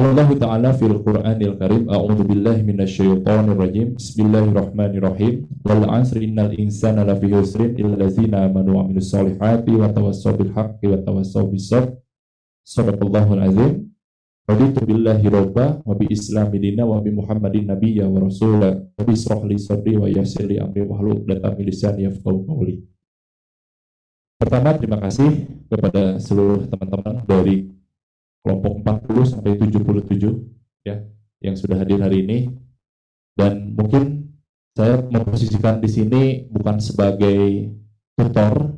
Allah 0.00 0.24
Ta'ala 0.24 0.72
fil 0.72 1.04
Qur'anil 1.04 1.60
Karim 1.60 1.84
A'udhu 1.84 2.24
billahi 2.24 2.64
minasyaitonir 2.64 3.60
rajim. 3.60 3.92
Bismillahirrahmanirrahim. 4.00 5.44
Wal 5.68 5.84
asri 5.92 6.32
innal 6.32 6.56
insana 6.56 7.04
lafi 7.04 7.28
husrin 7.28 7.76
illa 7.76 8.00
lazina 8.00 8.48
amanu 8.48 8.80
wa 8.80 8.88
amilus 8.88 9.12
solihati 9.12 9.76
wa 9.76 9.92
tawassaw 9.92 10.32
bil 10.32 10.48
haqqi 10.56 10.88
wa 10.88 10.96
tawassaw 10.96 11.44
bis 11.44 11.68
sabr. 11.68 11.92
Sadaqallahul 12.64 13.44
azim. 13.44 13.92
Raditu 14.48 14.80
billahi 14.80 15.28
robba 15.28 15.84
wa 15.84 15.92
bi 15.92 16.08
islami 16.08 16.56
dina 16.56 16.88
wa 16.88 16.96
bi 17.04 17.12
muhammadin 17.12 17.68
nabiyya 17.68 18.08
wa 18.08 18.24
rasulah 18.24 18.72
wa 18.96 19.02
bi 19.04 19.12
israh 19.12 19.44
li 19.44 19.60
sadri 19.60 20.00
wa 20.00 20.08
yassir 20.08 20.48
li 20.48 20.56
amri 20.56 20.88
wa 20.88 21.04
min 21.04 21.64
lisani 21.68 22.08
yafqahu 22.08 22.48
qawli. 22.48 22.80
Pertama 24.40 24.72
terima 24.72 24.98
kasih 25.04 25.46
kepada 25.68 26.16
seluruh 26.16 26.64
teman-teman 26.64 27.28
dari 27.28 27.81
kelompok 28.42 28.82
40 29.06 29.32
sampai 29.32 29.54
77 29.56 30.86
ya 30.86 31.02
yang 31.42 31.54
sudah 31.54 31.78
hadir 31.78 32.02
hari 32.02 32.26
ini 32.26 32.38
dan 33.38 33.72
mungkin 33.72 34.34
saya 34.74 35.00
memposisikan 35.04 35.78
di 35.78 35.88
sini 35.88 36.22
bukan 36.50 36.82
sebagai 36.82 37.70
tutor 38.18 38.76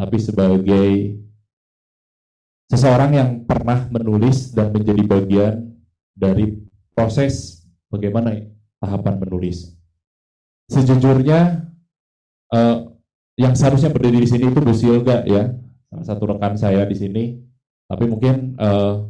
tapi 0.00 0.16
sebagai 0.18 1.18
seseorang 2.72 3.10
yang 3.12 3.30
pernah 3.44 3.84
menulis 3.92 4.56
dan 4.56 4.72
menjadi 4.72 5.02
bagian 5.04 5.54
dari 6.16 6.56
proses 6.96 7.64
bagaimana 7.92 8.32
tahapan 8.80 9.20
menulis. 9.20 9.76
Sejujurnya 10.72 11.68
uh, 12.48 12.88
yang 13.36 13.52
seharusnya 13.52 13.92
berdiri 13.92 14.24
di 14.24 14.28
sini 14.28 14.48
itu 14.48 14.60
Gus 14.64 14.80
Yoga 14.80 15.20
ya, 15.28 15.52
salah 15.92 16.06
satu 16.08 16.22
rekan 16.32 16.56
saya 16.56 16.88
di 16.88 16.96
sini. 16.96 17.24
Tapi 17.92 18.04
mungkin 18.08 18.56
uh, 18.56 19.04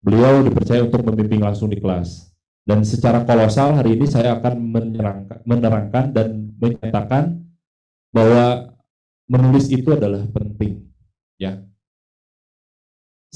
beliau 0.00 0.40
dipercaya 0.40 0.80
untuk 0.88 1.04
memimpin 1.04 1.44
langsung 1.44 1.68
di 1.68 1.76
kelas. 1.76 2.32
Dan 2.64 2.82
secara 2.82 3.22
kolosal 3.28 3.76
hari 3.76 4.00
ini 4.00 4.08
saya 4.08 4.40
akan 4.40 4.54
menerangkan, 4.58 5.38
menerangkan 5.44 6.04
dan 6.10 6.56
menyatakan 6.56 7.44
bahwa 8.10 8.74
menulis 9.28 9.68
itu 9.68 9.92
adalah 9.92 10.24
penting. 10.32 10.88
Ya, 11.36 11.60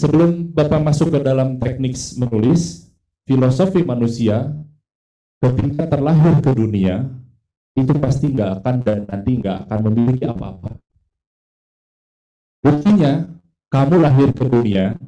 Sebelum 0.00 0.56
Bapak 0.56 0.80
masuk 0.80 1.12
ke 1.12 1.20
dalam 1.20 1.60
teknik 1.60 1.92
menulis, 2.16 2.88
filosofi 3.28 3.84
manusia 3.84 4.48
ketika 5.44 5.92
terlahir 5.92 6.41
ke 6.41 6.56
dunia 6.56 7.04
itu 7.77 7.92
pasti 8.00 8.32
nggak 8.32 8.64
akan 8.64 8.77
dan 8.80 8.98
nanti 9.04 9.30
nggak 9.36 9.69
akan 9.69 9.78
memiliki 9.91 10.25
apa-apa. 10.25 10.72
Buktinya, 12.64 13.28
kamu 13.70 13.94
lahir 14.02 14.28
ke 14.34 14.44
dunia 14.50 14.98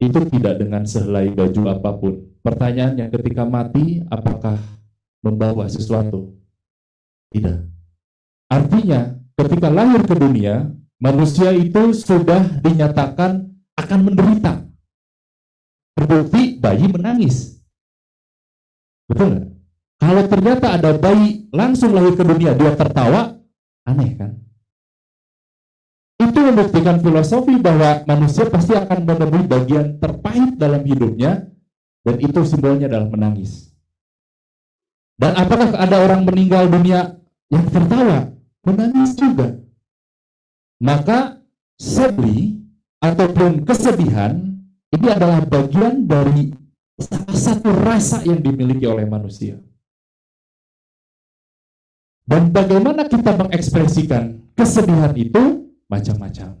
itu 0.00 0.20
tidak 0.32 0.62
dengan 0.62 0.88
sehelai 0.88 1.28
baju 1.34 1.62
apa 1.68 1.90
pun. 2.00 2.14
Pertanyaannya 2.40 3.06
ketika 3.12 3.44
mati, 3.44 4.00
apakah 4.08 4.56
membawa 5.20 5.68
sesuatu? 5.68 6.32
Tidak. 7.28 7.60
Artinya, 8.48 9.20
ketika 9.36 9.68
lahir 9.68 10.00
ke 10.06 10.14
dunia, 10.16 10.70
manusia 10.96 11.52
itu 11.52 11.92
sudah 11.92 12.40
dinyatakan 12.64 13.52
akan 13.76 14.00
menderita. 14.00 14.64
Terbukti 15.92 16.56
bayi 16.56 16.88
menangis. 16.88 17.58
Betul 19.10 19.34
nggak? 19.34 19.46
Kalau 19.98 20.24
ternyata 20.30 20.66
ada 20.78 20.90
bayi 20.94 21.50
langsung 21.50 21.90
lahir 21.90 22.14
ke 22.14 22.22
dunia, 22.22 22.54
dia 22.54 22.72
tertawa, 22.78 23.34
aneh 23.82 24.14
kan? 24.14 24.30
Itu 26.18 26.38
membuktikan 26.42 26.98
filosofi 26.98 27.54
bahwa 27.62 28.02
manusia 28.10 28.50
pasti 28.50 28.74
akan 28.74 29.06
menemui 29.06 29.46
bagian 29.46 30.02
terpahit 30.02 30.58
dalam 30.58 30.82
hidupnya, 30.82 31.46
dan 32.02 32.16
itu 32.18 32.42
simbolnya 32.42 32.90
adalah 32.90 33.06
menangis. 33.06 33.70
Dan 35.14 35.34
apakah 35.38 35.78
ada 35.78 35.96
orang 36.02 36.26
meninggal 36.26 36.66
dunia 36.66 37.18
yang 37.50 37.66
tertawa? 37.70 38.34
Menangis 38.66 39.14
juga. 39.14 39.62
Maka 40.82 41.42
sadly, 41.78 42.58
ataupun 42.98 43.62
kesedihan 43.62 44.42
ini 44.90 45.06
adalah 45.10 45.42
bagian 45.46 46.06
dari 46.06 46.50
salah 46.98 47.38
satu 47.38 47.70
rasa 47.70 48.26
yang 48.26 48.42
dimiliki 48.42 48.86
oleh 48.90 49.06
manusia. 49.06 49.58
Dan 52.26 52.50
bagaimana 52.50 53.06
kita 53.06 53.38
mengekspresikan 53.38 54.52
kesedihan 54.52 55.14
itu 55.16 55.67
macam-macam. 55.88 56.56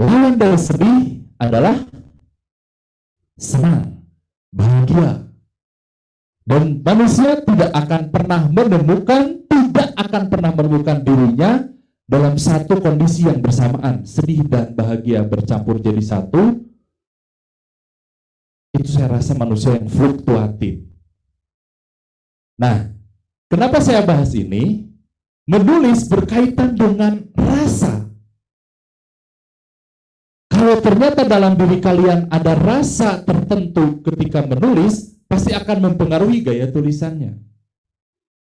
Lawan 0.00 0.34
dari 0.40 0.56
sedih 0.56 1.00
adalah 1.36 1.76
senang, 3.36 4.00
bahagia. 4.48 5.28
Dan 6.48 6.80
manusia 6.80 7.44
tidak 7.44 7.70
akan 7.76 8.02
pernah 8.08 8.48
menemukan, 8.48 9.44
tidak 9.44 9.88
akan 9.94 10.22
pernah 10.32 10.50
menemukan 10.56 10.98
dirinya 11.04 11.68
dalam 12.10 12.34
satu 12.34 12.80
kondisi 12.82 13.28
yang 13.28 13.38
bersamaan, 13.38 14.02
sedih 14.02 14.42
dan 14.48 14.74
bahagia 14.74 15.22
bercampur 15.22 15.78
jadi 15.78 16.02
satu, 16.02 16.58
itu 18.74 18.90
saya 18.90 19.14
rasa 19.14 19.38
manusia 19.38 19.78
yang 19.78 19.86
fluktuatif. 19.86 20.90
Nah, 22.58 22.90
kenapa 23.46 23.78
saya 23.78 24.02
bahas 24.02 24.34
ini? 24.34 24.89
Menulis 25.50 26.06
berkaitan 26.06 26.78
dengan 26.78 27.26
rasa. 27.34 28.06
Kalau 30.46 30.78
ternyata 30.78 31.26
dalam 31.26 31.58
diri 31.58 31.82
kalian 31.82 32.30
ada 32.30 32.54
rasa 32.54 33.26
tertentu 33.26 33.98
ketika 34.06 34.46
menulis, 34.46 35.18
pasti 35.26 35.50
akan 35.50 35.90
mempengaruhi 35.90 36.46
gaya 36.46 36.70
tulisannya. 36.70 37.34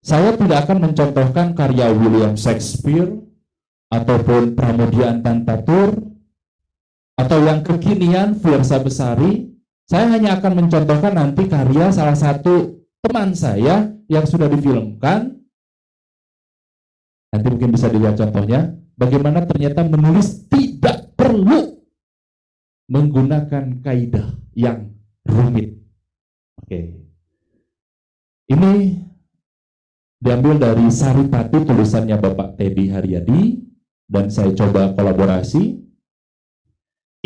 Saya 0.06 0.38
tidak 0.38 0.70
akan 0.70 0.78
mencontohkan 0.86 1.58
karya 1.58 1.90
William 1.90 2.38
Shakespeare, 2.38 3.10
ataupun 3.90 4.54
Pramudia 4.54 5.18
Tantatur 5.20 5.98
atau 7.18 7.38
yang 7.44 7.66
kekinian 7.66 8.38
Fiersa 8.38 8.80
Besari, 8.80 9.50
saya 9.90 10.08
hanya 10.14 10.38
akan 10.38 10.66
mencontohkan 10.66 11.18
nanti 11.18 11.50
karya 11.50 11.90
salah 11.90 12.16
satu 12.16 12.86
teman 13.02 13.34
saya 13.34 13.92
yang 14.08 14.24
sudah 14.24 14.48
difilmkan. 14.48 15.39
Nanti 17.30 17.48
mungkin 17.54 17.72
bisa 17.74 17.88
dilihat 17.94 18.18
contohnya, 18.18 18.74
bagaimana 18.98 19.46
ternyata 19.46 19.86
menulis 19.86 20.50
tidak 20.50 21.14
perlu 21.14 21.78
menggunakan 22.90 23.86
kaidah 23.86 24.34
yang 24.58 24.90
rumit. 25.30 25.78
Oke. 26.58 27.06
Ini 28.50 28.74
diambil 30.18 30.58
dari 30.58 30.90
Saripati 30.90 31.70
tulisannya 31.70 32.18
Bapak 32.18 32.58
Teddy 32.58 32.90
Haryadi 32.90 33.42
dan 34.10 34.34
saya 34.34 34.50
coba 34.58 34.98
kolaborasi. 34.98 35.86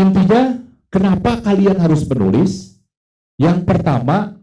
Intinya, 0.04 0.60
kenapa 0.92 1.40
kalian 1.40 1.80
harus 1.80 2.04
menulis? 2.12 2.76
Yang 3.40 3.64
pertama, 3.64 4.36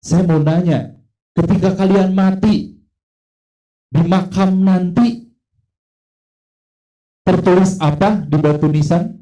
saya 0.00 0.24
mau 0.24 0.40
nanya, 0.40 0.96
ketika 1.36 1.76
kalian 1.76 2.16
mati 2.16 2.75
di 3.96 4.02
makam 4.04 4.60
nanti, 4.60 5.24
tertulis 7.24 7.80
apa 7.80 8.20
di 8.28 8.36
batu 8.36 8.68
nisan? 8.68 9.16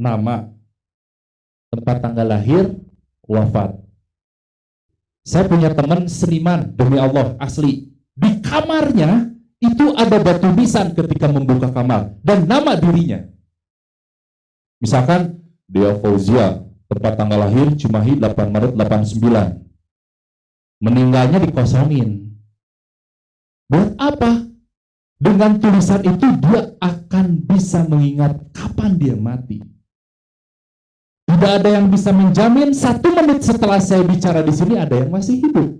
Nama, 0.00 0.48
tempat 1.68 1.96
tanggal 2.00 2.26
lahir, 2.26 2.72
wafat. 3.28 3.76
Saya 5.22 5.46
punya 5.46 5.70
teman 5.76 6.08
seniman, 6.08 6.72
demi 6.72 6.96
Allah, 6.96 7.36
asli. 7.36 7.92
Di 8.16 8.40
kamarnya 8.40 9.30
itu 9.62 9.94
ada 9.94 10.18
batu 10.18 10.50
nisan 10.50 10.96
ketika 10.96 11.30
membuka 11.30 11.70
kamar 11.70 12.16
dan 12.24 12.48
nama 12.48 12.74
dirinya. 12.74 13.22
Misalkan 14.82 15.38
dia 15.70 15.94
Fauzia, 16.02 16.66
tempat 16.90 17.14
tanggal 17.14 17.46
lahir 17.46 17.70
Cimahi 17.78 18.18
8 18.18 18.50
Maret 18.50 18.72
89. 18.74 19.62
Meninggalnya 20.82 21.38
dikosongin. 21.38 22.31
Buat 23.70 23.98
apa? 24.00 24.48
Dengan 25.22 25.58
tulisan 25.62 26.02
itu 26.02 26.26
dia 26.42 26.74
akan 26.82 27.46
bisa 27.46 27.86
mengingat 27.86 28.42
kapan 28.50 28.98
dia 28.98 29.14
mati. 29.14 29.62
Tidak 31.30 31.52
ada 31.62 31.70
yang 31.70 31.86
bisa 31.86 32.10
menjamin 32.10 32.74
satu 32.74 33.14
menit 33.14 33.46
setelah 33.46 33.78
saya 33.78 34.02
bicara 34.02 34.42
di 34.42 34.50
sini 34.50 34.74
ada 34.74 34.98
yang 34.98 35.14
masih 35.14 35.38
hidup. 35.38 35.78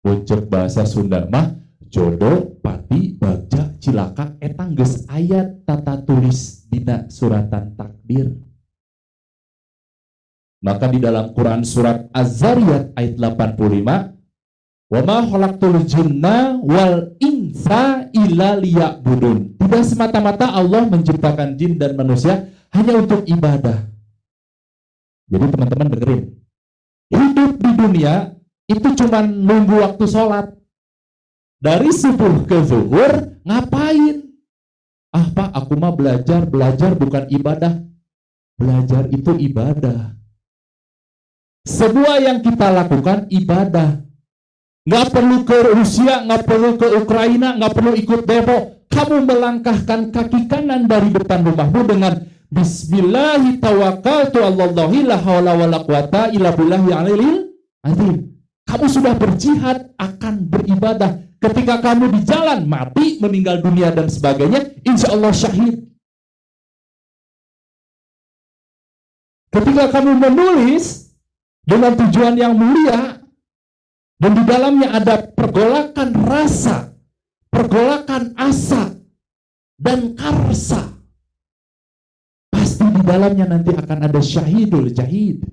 Bocek 0.00 0.48
bahasa 0.48 0.88
Sunda 0.88 1.28
mah 1.28 1.60
jodoh 1.92 2.56
pati 2.64 3.16
bagja 3.20 3.76
cilaka 3.80 4.36
etang 4.40 4.72
geus 4.72 5.04
ayat 5.08 5.64
tata 5.68 6.00
tulis 6.04 6.64
dina 6.72 7.08
suratan 7.12 7.76
takdir. 7.76 8.32
Maka 10.58 10.90
di 10.90 10.98
dalam 10.98 11.30
Quran 11.36 11.62
surat 11.62 12.10
Az-Zariyat 12.10 12.98
ayat 12.98 13.14
85 13.14 14.17
Wa 14.88 15.04
ma 15.04 15.20
khalaqtul 15.20 15.84
jinna 15.84 16.56
wal 16.64 17.12
insa 17.20 18.08
illa 18.16 18.56
liya'budun. 18.56 19.60
Tidak 19.60 19.82
semata-mata 19.84 20.48
Allah 20.48 20.88
menciptakan 20.88 21.60
jin 21.60 21.76
dan 21.76 21.92
manusia 21.92 22.48
hanya 22.72 22.96
untuk 22.96 23.20
ibadah. 23.28 23.84
Jadi 25.28 25.44
teman-teman 25.52 25.88
dengerin. 25.92 26.22
Hidup 27.12 27.52
di 27.60 27.70
dunia 27.76 28.32
itu 28.64 28.88
cuma 28.96 29.20
nunggu 29.28 29.76
waktu 29.76 30.04
sholat. 30.08 30.56
Dari 31.60 31.92
subuh 31.92 32.48
ke 32.48 32.64
zuhur 32.64 33.44
ngapain? 33.44 34.24
Ah 35.12 35.28
pak, 35.28 35.52
aku 35.52 35.76
mah 35.76 35.92
belajar, 35.92 36.48
belajar 36.48 36.96
bukan 36.96 37.28
ibadah. 37.28 37.84
Belajar 38.56 39.04
itu 39.12 39.36
ibadah. 39.36 40.16
Semua 41.68 42.16
yang 42.24 42.40
kita 42.40 42.72
lakukan 42.72 43.28
ibadah 43.28 44.07
nggak 44.88 45.06
perlu 45.12 45.44
ke 45.44 45.56
Rusia, 45.76 46.24
nggak 46.24 46.42
perlu 46.48 46.80
ke 46.80 46.86
Ukraina, 46.96 47.60
nggak 47.60 47.72
perlu 47.76 47.92
ikut 47.92 48.24
demo. 48.24 48.88
Kamu 48.88 49.28
melangkahkan 49.28 50.08
kaki 50.08 50.48
kanan 50.48 50.88
dari 50.88 51.12
depan 51.12 51.44
rumahmu 51.44 51.84
dengan 51.84 52.16
Bismillahi 52.48 53.60
tawakkaltu 53.60 54.40
Allahi 54.40 55.04
la 55.04 55.20
hawla 55.20 55.52
wa 55.52 55.66
la 55.68 55.84
quwata 55.84 56.32
illa 56.32 56.56
billahi 56.56 56.88
alil 56.96 57.52
azim. 57.84 58.32
Kamu 58.64 58.86
sudah 58.88 59.12
berjihad 59.12 59.92
akan 60.00 60.48
beribadah. 60.48 61.36
Ketika 61.38 61.84
kamu 61.84 62.08
di 62.18 62.20
jalan 62.24 62.64
mati, 62.64 63.20
meninggal 63.20 63.60
dunia 63.60 63.92
dan 63.92 64.08
sebagainya, 64.08 64.72
insya 64.88 65.12
Allah 65.12 65.30
syahid. 65.36 65.84
Ketika 69.52 69.84
kamu 69.92 70.16
menulis 70.16 71.12
dengan 71.62 71.94
tujuan 71.94 72.34
yang 72.34 72.56
mulia, 72.56 73.27
dan 74.18 74.30
di 74.34 74.42
dalamnya 74.42 74.88
ada 74.98 75.14
pergolakan 75.30 76.10
rasa, 76.26 76.90
pergolakan 77.54 78.34
asa, 78.34 78.98
dan 79.78 80.18
karsa. 80.18 80.98
Pasti 82.50 82.82
di 82.82 83.02
dalamnya 83.06 83.46
nanti 83.46 83.70
akan 83.70 83.98
ada 84.10 84.18
syahidul 84.18 84.90
jahid. 84.90 85.46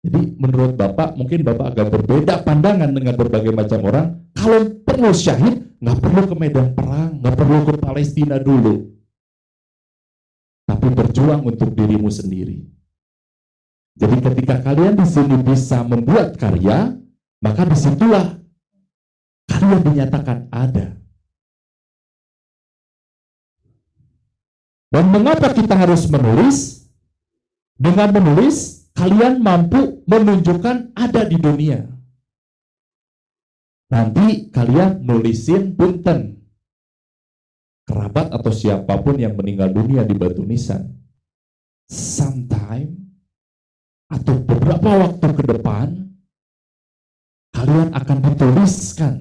Jadi 0.00 0.36
menurut 0.36 0.76
Bapak, 0.76 1.16
mungkin 1.16 1.44
Bapak 1.44 1.76
agak 1.76 1.88
berbeda 1.92 2.44
pandangan 2.44 2.92
dengan 2.92 3.16
berbagai 3.16 3.52
macam 3.52 3.80
orang. 3.84 4.06
Kalau 4.36 4.60
perlu 4.84 5.12
syahid, 5.12 5.76
nggak 5.80 5.98
perlu 6.04 6.22
ke 6.28 6.36
medan 6.36 6.68
perang, 6.76 7.20
nggak 7.20 7.36
perlu 7.36 7.58
ke 7.64 7.72
Palestina 7.80 8.36
dulu. 8.40 8.92
Tapi 10.68 10.86
berjuang 10.92 11.44
untuk 11.48 11.72
dirimu 11.72 12.08
sendiri. 12.12 12.79
Jadi 14.00 14.16
ketika 14.24 14.64
kalian 14.64 14.96
di 14.96 15.04
sini 15.04 15.36
bisa 15.44 15.84
membuat 15.84 16.40
karya, 16.40 16.96
maka 17.44 17.68
di 17.68 17.76
situlah 17.76 18.40
karya 19.44 19.76
dinyatakan 19.84 20.48
ada. 20.48 20.96
Dan 24.90 25.04
mengapa 25.12 25.52
kita 25.52 25.76
harus 25.76 26.08
menulis? 26.08 26.88
Dengan 27.76 28.12
menulis, 28.12 28.88
kalian 28.96 29.44
mampu 29.44 30.02
menunjukkan 30.08 30.96
ada 30.96 31.22
di 31.28 31.36
dunia. 31.36 31.84
Nanti 33.92 34.48
kalian 34.48 35.04
nulisin 35.04 35.76
punten. 35.76 36.40
Kerabat 37.84 38.32
atau 38.32 38.52
siapa 38.52 38.96
pun 39.02 39.20
yang 39.20 39.36
meninggal 39.36 39.70
dunia 39.76 40.08
di 40.08 40.14
batu 40.16 40.46
nisan. 40.46 40.94
Sometime 41.90 42.99
atau 44.10 44.34
beberapa 44.42 44.90
waktu 45.06 45.28
ke 45.38 45.42
depan 45.46 45.86
kalian 47.54 47.88
akan 47.94 48.18
dituliskan. 48.26 49.14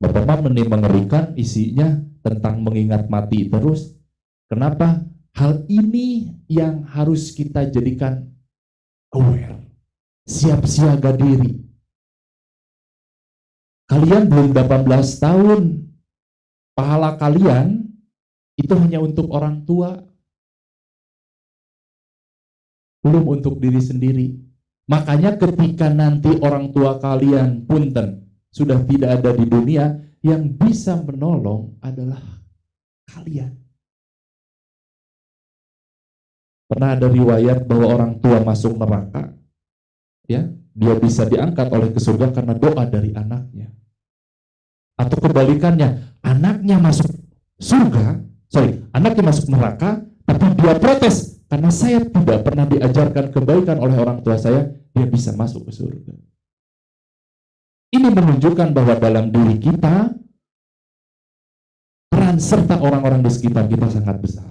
Bapak 0.00 0.44
ini 0.52 0.64
mengerikan 0.68 1.32
isinya 1.36 2.00
tentang 2.24 2.64
mengingat 2.64 3.08
mati 3.08 3.48
terus. 3.48 3.92
Kenapa? 4.48 5.04
Hal 5.34 5.66
ini 5.66 6.30
yang 6.46 6.86
harus 6.94 7.34
kita 7.34 7.66
jadikan 7.68 8.28
aware. 9.10 9.58
Siap 10.24 10.62
siaga 10.64 11.10
diri. 11.12 11.64
Kalian 13.90 14.30
belum 14.30 14.54
18 14.54 14.88
tahun. 15.20 15.62
Pahala 16.74 17.14
kalian 17.18 17.86
itu 18.58 18.74
hanya 18.78 18.98
untuk 18.98 19.30
orang 19.30 19.62
tua, 19.62 19.98
belum 23.04 23.24
untuk 23.28 23.60
diri 23.60 23.84
sendiri. 23.84 24.32
Makanya 24.88 25.36
ketika 25.36 25.92
nanti 25.92 26.32
orang 26.40 26.72
tua 26.72 26.96
kalian 26.96 27.68
punten 27.68 28.24
sudah 28.48 28.80
tidak 28.88 29.20
ada 29.20 29.30
di 29.36 29.44
dunia, 29.44 29.92
yang 30.24 30.56
bisa 30.56 30.96
menolong 31.04 31.76
adalah 31.84 32.22
kalian. 33.12 33.52
Pernah 36.64 36.96
ada 36.96 37.06
riwayat 37.12 37.68
bahwa 37.68 37.86
orang 37.92 38.12
tua 38.24 38.40
masuk 38.40 38.80
neraka, 38.80 39.36
ya, 40.24 40.48
dia 40.72 40.94
bisa 40.96 41.28
diangkat 41.28 41.68
oleh 41.68 41.92
ke 41.92 42.00
surga 42.00 42.32
karena 42.32 42.56
doa 42.56 42.88
dari 42.88 43.12
anaknya. 43.12 43.68
Atau 44.96 45.20
kebalikannya, 45.20 46.22
anaknya 46.24 46.80
masuk 46.80 47.10
surga, 47.60 48.24
sorry, 48.48 48.80
anaknya 48.96 49.22
masuk 49.28 49.52
neraka, 49.52 50.08
tapi 50.24 50.46
dia 50.56 50.72
protes, 50.80 51.33
karena 51.54 51.70
saya 51.70 52.02
tidak 52.02 52.42
pernah 52.42 52.66
diajarkan 52.66 53.30
kebaikan 53.30 53.78
oleh 53.78 53.94
orang 53.94 54.18
tua 54.26 54.34
saya, 54.34 54.74
dia 54.90 55.06
bisa 55.06 55.30
masuk 55.38 55.70
ke 55.70 55.72
surga. 55.78 56.10
Ini 57.94 58.10
menunjukkan 58.10 58.74
bahwa 58.74 58.98
dalam 58.98 59.30
diri 59.30 59.62
kita, 59.62 60.18
peran 62.10 62.42
serta 62.42 62.82
orang-orang 62.82 63.22
di 63.22 63.30
sekitar 63.30 63.70
kita 63.70 63.86
sangat 63.86 64.18
besar. 64.18 64.50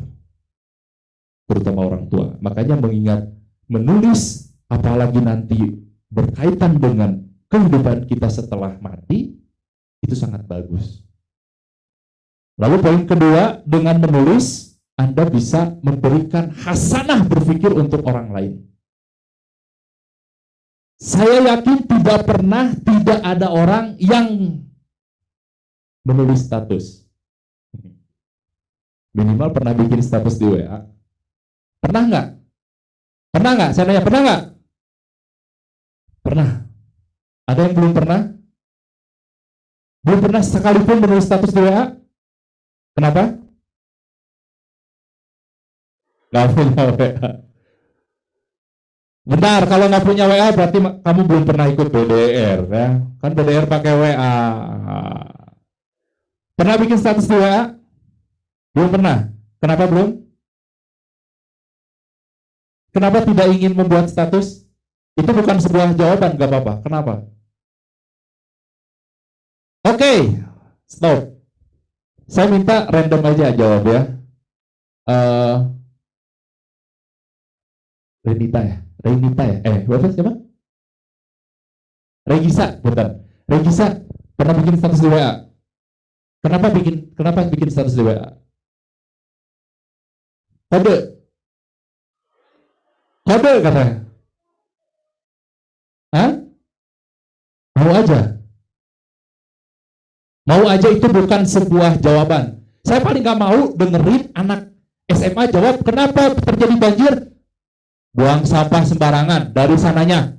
Terutama 1.44 1.92
orang 1.92 2.08
tua. 2.08 2.40
Makanya 2.40 2.80
mengingat 2.80 3.28
menulis, 3.68 4.56
apalagi 4.72 5.20
nanti 5.20 5.60
berkaitan 6.08 6.80
dengan 6.80 7.20
kehidupan 7.52 8.08
kita 8.08 8.32
setelah 8.32 8.80
mati, 8.80 9.36
itu 10.00 10.16
sangat 10.16 10.48
bagus. 10.48 11.04
Lalu 12.56 12.80
poin 12.80 13.04
kedua, 13.04 13.60
dengan 13.68 14.00
menulis, 14.00 14.73
anda 14.94 15.26
bisa 15.26 15.74
memberikan 15.82 16.54
hasanah 16.54 17.26
berpikir 17.26 17.74
untuk 17.74 18.06
orang 18.06 18.30
lain. 18.30 18.54
Saya 21.02 21.44
yakin 21.44 21.84
tidak 21.90 22.24
pernah 22.24 22.72
tidak 22.80 23.20
ada 23.26 23.52
orang 23.52 23.98
yang 24.00 24.62
menulis 26.06 26.46
status. 26.46 27.04
Minimal 29.14 29.52
pernah 29.52 29.74
bikin 29.76 30.00
status 30.00 30.40
di 30.40 30.48
WA. 30.48 30.88
Pernah 31.84 32.02
nggak? 32.08 32.28
Pernah 33.34 33.52
nggak? 33.60 33.72
Saya 33.76 33.84
nanya, 33.90 34.04
pernah 34.06 34.22
nggak? 34.24 34.42
Pernah. 36.24 36.50
Ada 37.44 37.60
yang 37.68 37.74
belum 37.76 37.92
pernah? 37.92 38.20
Belum 40.08 40.20
pernah 40.24 40.42
sekalipun 40.42 40.98
menulis 41.04 41.28
status 41.28 41.52
di 41.52 41.62
WA? 41.62 42.00
Kenapa? 42.96 43.43
Gak 46.34 46.48
punya 46.50 46.84
WA. 46.90 47.10
Benar, 49.24 49.62
kalau 49.70 49.86
nggak 49.88 50.04
punya 50.04 50.26
WA 50.28 50.50
berarti 50.52 50.78
kamu 50.82 51.22
belum 51.30 51.44
pernah 51.46 51.66
ikut 51.70 51.88
BDR 51.94 52.60
ya. 52.68 52.88
Kan 53.22 53.32
BDR 53.38 53.70
pakai 53.70 53.94
WA. 53.94 54.36
Pernah 56.58 56.76
bikin 56.82 56.98
status 56.98 57.30
di 57.30 57.38
WA? 57.38 57.78
Belum 58.74 58.90
pernah. 58.90 59.30
Kenapa 59.62 59.86
belum? 59.86 60.10
Kenapa 62.94 63.26
tidak 63.26 63.48
ingin 63.54 63.74
membuat 63.78 64.10
status? 64.10 64.66
Itu 65.14 65.30
bukan 65.30 65.62
sebuah 65.62 65.94
jawaban, 65.94 66.36
gak 66.36 66.50
apa-apa. 66.50 66.74
Kenapa? 66.82 67.14
Oke, 69.86 70.00
okay. 70.00 70.20
stop. 70.90 71.38
Saya 72.26 72.50
minta 72.50 72.90
random 72.90 73.22
aja 73.30 73.54
jawab 73.54 73.84
ya. 73.86 74.02
Uh, 75.04 75.83
Renita 78.24 78.60
ya? 78.64 78.76
Renita 79.04 79.44
ya? 79.44 79.58
Eh, 79.68 79.78
berapa 79.84 80.08
siapa? 80.08 80.34
Regisa, 82.24 82.80
bentar. 82.80 83.20
Regisa 83.52 84.00
pernah 84.40 84.56
bikin 84.64 84.80
status 84.80 85.04
di 85.04 85.10
WA. 85.12 85.44
Kenapa 86.40 86.68
bikin 86.72 86.96
kenapa 87.16 87.40
bikin 87.52 87.68
status 87.68 87.96
di 87.96 88.04
WA? 88.04 88.32
Kode. 90.72 90.96
Kode 93.28 93.52
katanya. 93.60 93.96
Hah? 96.16 96.32
Mau 97.76 97.92
aja. 97.92 98.20
Mau 100.44 100.64
aja 100.68 100.88
itu 100.92 101.08
bukan 101.08 101.44
sebuah 101.48 102.00
jawaban. 102.00 102.64
Saya 102.84 103.00
paling 103.00 103.24
gak 103.24 103.40
mau 103.40 103.72
dengerin 103.80 104.32
anak 104.36 104.76
SMA 105.08 105.48
jawab, 105.52 105.84
kenapa 105.88 106.36
terjadi 106.36 106.76
banjir? 106.76 107.14
Buang 108.14 108.46
sampah 108.46 108.86
sembarangan 108.86 109.58
dari 109.58 109.74
sananya. 109.74 110.38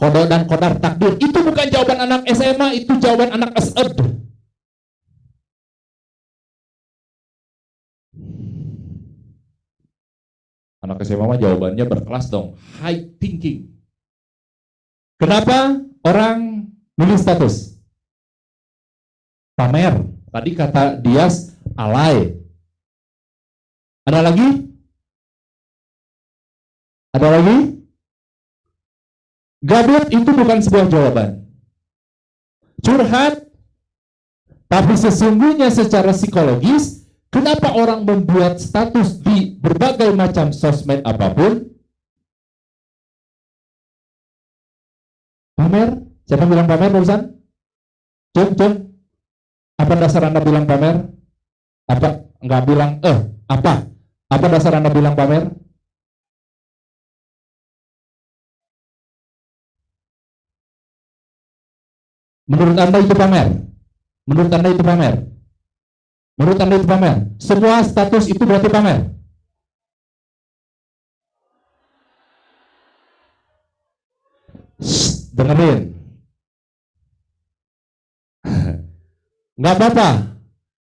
Kodok 0.00 0.24
dan 0.24 0.48
kodar 0.48 0.80
takdir. 0.80 1.20
Itu 1.20 1.44
bukan 1.44 1.68
jawaban 1.68 2.00
anak 2.00 2.24
SMA, 2.32 2.80
itu 2.80 2.96
jawaban 2.96 3.36
anak 3.36 3.52
SED. 3.60 4.00
Anak 10.80 11.04
SMA 11.04 11.28
mah 11.28 11.36
jawabannya 11.36 11.84
berkelas 11.84 12.32
dong. 12.32 12.56
High 12.80 13.12
thinking. 13.20 13.68
Kenapa 15.20 15.76
orang 16.00 16.72
nulis 16.96 17.20
status? 17.20 17.76
Pamer. 19.52 20.08
Tadi 20.32 20.50
kata 20.56 20.96
Dias 20.96 21.52
alay. 21.76 22.32
Ada 24.08 24.24
lagi? 24.24 24.69
Ada 27.10 27.28
lagi? 27.28 27.58
Gabut 29.60 30.08
itu 30.08 30.30
bukan 30.30 30.58
sebuah 30.64 30.86
jawaban. 30.88 31.30
Curhat, 32.80 33.44
tapi 34.70 34.94
sesungguhnya 34.96 35.68
secara 35.68 36.16
psikologis, 36.16 37.04
kenapa 37.28 37.74
orang 37.76 38.08
membuat 38.08 38.56
status 38.56 39.20
di 39.20 39.58
berbagai 39.60 40.14
macam 40.16 40.54
sosmed 40.54 41.04
apa 41.04 41.28
pun? 41.34 41.68
Pamer? 45.60 46.08
Siapa 46.24 46.46
bilang 46.48 46.64
pamer 46.70 46.88
barusan? 46.88 47.20
Cung, 48.32 48.54
cung. 48.56 48.74
Apa 49.76 49.92
dasar 49.98 50.24
Anda 50.24 50.40
bilang 50.40 50.64
pamer? 50.64 51.10
Apa? 51.84 52.08
Enggak 52.40 52.62
bilang, 52.64 52.90
eh, 53.04 53.18
apa? 53.44 53.92
Apa 54.30 54.46
dasar 54.48 54.78
Anda 54.78 54.88
bilang 54.88 55.18
pamer? 55.18 55.59
Menurut 62.50 62.76
Anda 62.82 62.98
itu 62.98 63.14
pamer? 63.14 63.46
Menurut 64.26 64.50
Anda 64.50 64.68
itu 64.74 64.82
pamer? 64.82 65.14
Menurut 66.34 66.58
Anda 66.58 66.74
itu 66.82 66.88
pamer? 66.90 67.16
Semua 67.38 67.78
status 67.86 68.26
itu 68.26 68.42
berarti 68.42 68.66
pamer? 68.66 69.14
Shh, 74.82 75.30
dengerin. 75.30 75.94
Nggak 79.60 79.74
apa-apa. 79.78 80.08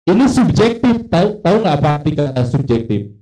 Ini 0.05 0.25
subjektif. 0.29 1.09
Tahu 1.09 1.27
tahu 1.41 1.55
nggak 1.65 1.77
apa 1.81 1.89
arti 1.99 2.11
kata 2.13 2.43
subjektif? 2.45 3.17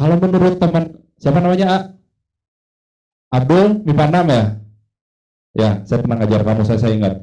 Kalau 0.00 0.16
menurut 0.16 0.56
teman, 0.56 0.96
siapa 1.20 1.44
namanya? 1.44 1.92
Abdul 3.30 3.84
Mipandam 3.84 4.26
ya? 4.26 4.42
Ya, 5.54 5.70
saya 5.84 6.00
pernah 6.02 6.22
ngajar 6.22 6.40
kamu, 6.46 6.62
saya, 6.64 6.78
saya 6.80 6.94
ingat. 6.96 7.14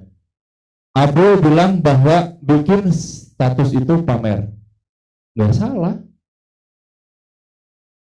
Abdul 0.97 1.45
bilang 1.45 1.85
bahwa 1.85 2.33
bikin 2.41 2.89
status 2.89 3.69
itu 3.77 4.01
pamer. 4.01 4.49
Nggak 5.37 5.53
salah. 5.53 6.01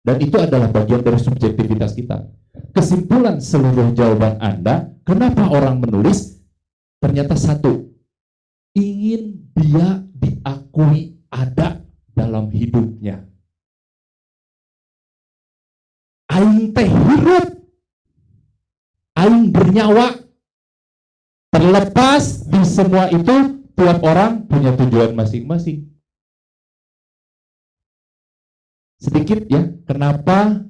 Dan 0.06 0.16
itu 0.22 0.38
adalah 0.38 0.70
bagian 0.70 1.02
dari 1.02 1.18
subjektivitas 1.18 1.98
kita. 1.98 2.22
Kesimpulan 2.70 3.42
seluruh 3.42 3.90
jawaban 3.98 4.38
Anda, 4.38 4.94
kenapa 5.02 5.50
orang 5.50 5.82
menulis? 5.82 6.38
Ternyata 7.02 7.34
satu, 7.34 7.90
ingin 8.78 9.50
dia 9.58 10.06
diakui 10.14 11.18
ada 11.34 11.82
dalam 12.14 12.46
hidupnya. 12.54 13.28
aing 16.38 16.76
teh 16.76 16.86
hidup 16.86 17.46
aing 19.18 19.50
bernyawa 19.50 20.27
terlepas 21.58 22.46
di 22.46 22.62
semua 22.62 23.10
itu 23.10 23.66
tiap 23.74 23.98
orang 24.06 24.46
punya 24.46 24.70
tujuan 24.78 25.10
masing-masing 25.18 25.90
sedikit 29.02 29.42
ya 29.50 29.66
kenapa 29.82 30.62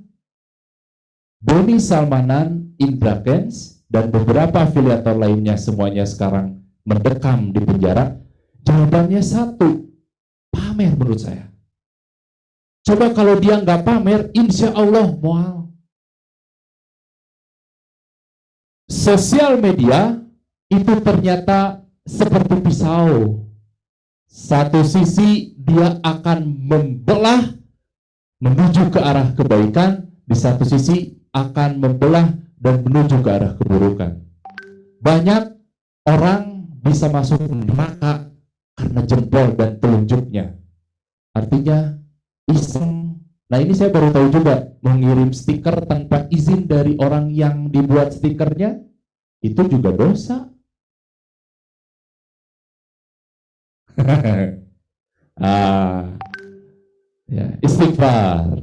Boni 1.38 1.78
Salmanan, 1.78 2.74
Indra 2.82 3.22
Kens, 3.22 3.86
dan 3.86 4.10
beberapa 4.10 4.66
afiliator 4.66 5.14
lainnya 5.14 5.54
semuanya 5.54 6.02
sekarang 6.02 6.58
mendekam 6.82 7.54
di 7.54 7.62
penjara? 7.62 8.18
Jawabannya 8.66 9.22
satu, 9.22 9.86
pamer 10.50 10.98
menurut 10.98 11.22
saya. 11.22 11.46
Coba 12.82 13.14
kalau 13.14 13.38
dia 13.38 13.62
nggak 13.62 13.86
pamer, 13.86 14.34
insya 14.34 14.74
Allah 14.74 15.14
mual. 15.14 15.70
Sosial 18.90 19.62
media 19.62 20.18
itu 20.68 20.92
ternyata 21.00 21.84
seperti 22.04 22.60
pisau. 22.60 23.44
Satu 24.28 24.84
sisi 24.84 25.56
dia 25.56 25.96
akan 26.04 26.68
membelah 26.68 27.56
menuju 28.38 28.92
ke 28.92 29.00
arah 29.00 29.32
kebaikan, 29.32 30.12
di 30.28 30.36
satu 30.36 30.62
sisi 30.68 31.16
akan 31.32 31.80
membelah 31.80 32.36
dan 32.60 32.84
menuju 32.84 33.24
ke 33.24 33.30
arah 33.32 33.56
keburukan. 33.56 34.20
Banyak 35.00 35.42
orang 36.04 36.68
bisa 36.84 37.08
masuk 37.08 37.40
neraka 37.48 38.28
karena 38.76 39.00
jempol 39.08 39.56
dan 39.56 39.80
telunjuknya. 39.80 40.44
Artinya 41.32 41.96
iseng. 42.52 43.24
Nah 43.48 43.58
ini 43.64 43.72
saya 43.72 43.88
baru 43.88 44.12
tahu 44.12 44.28
juga 44.28 44.76
mengirim 44.84 45.32
stiker 45.32 45.88
tanpa 45.88 46.28
izin 46.28 46.68
dari 46.68 47.00
orang 47.00 47.32
yang 47.32 47.72
dibuat 47.72 48.12
stikernya 48.12 48.76
itu 49.40 49.62
juga 49.70 49.96
dosa. 49.96 50.52
ah, 55.42 56.14
ya, 57.26 57.46
istighfar. 57.62 58.62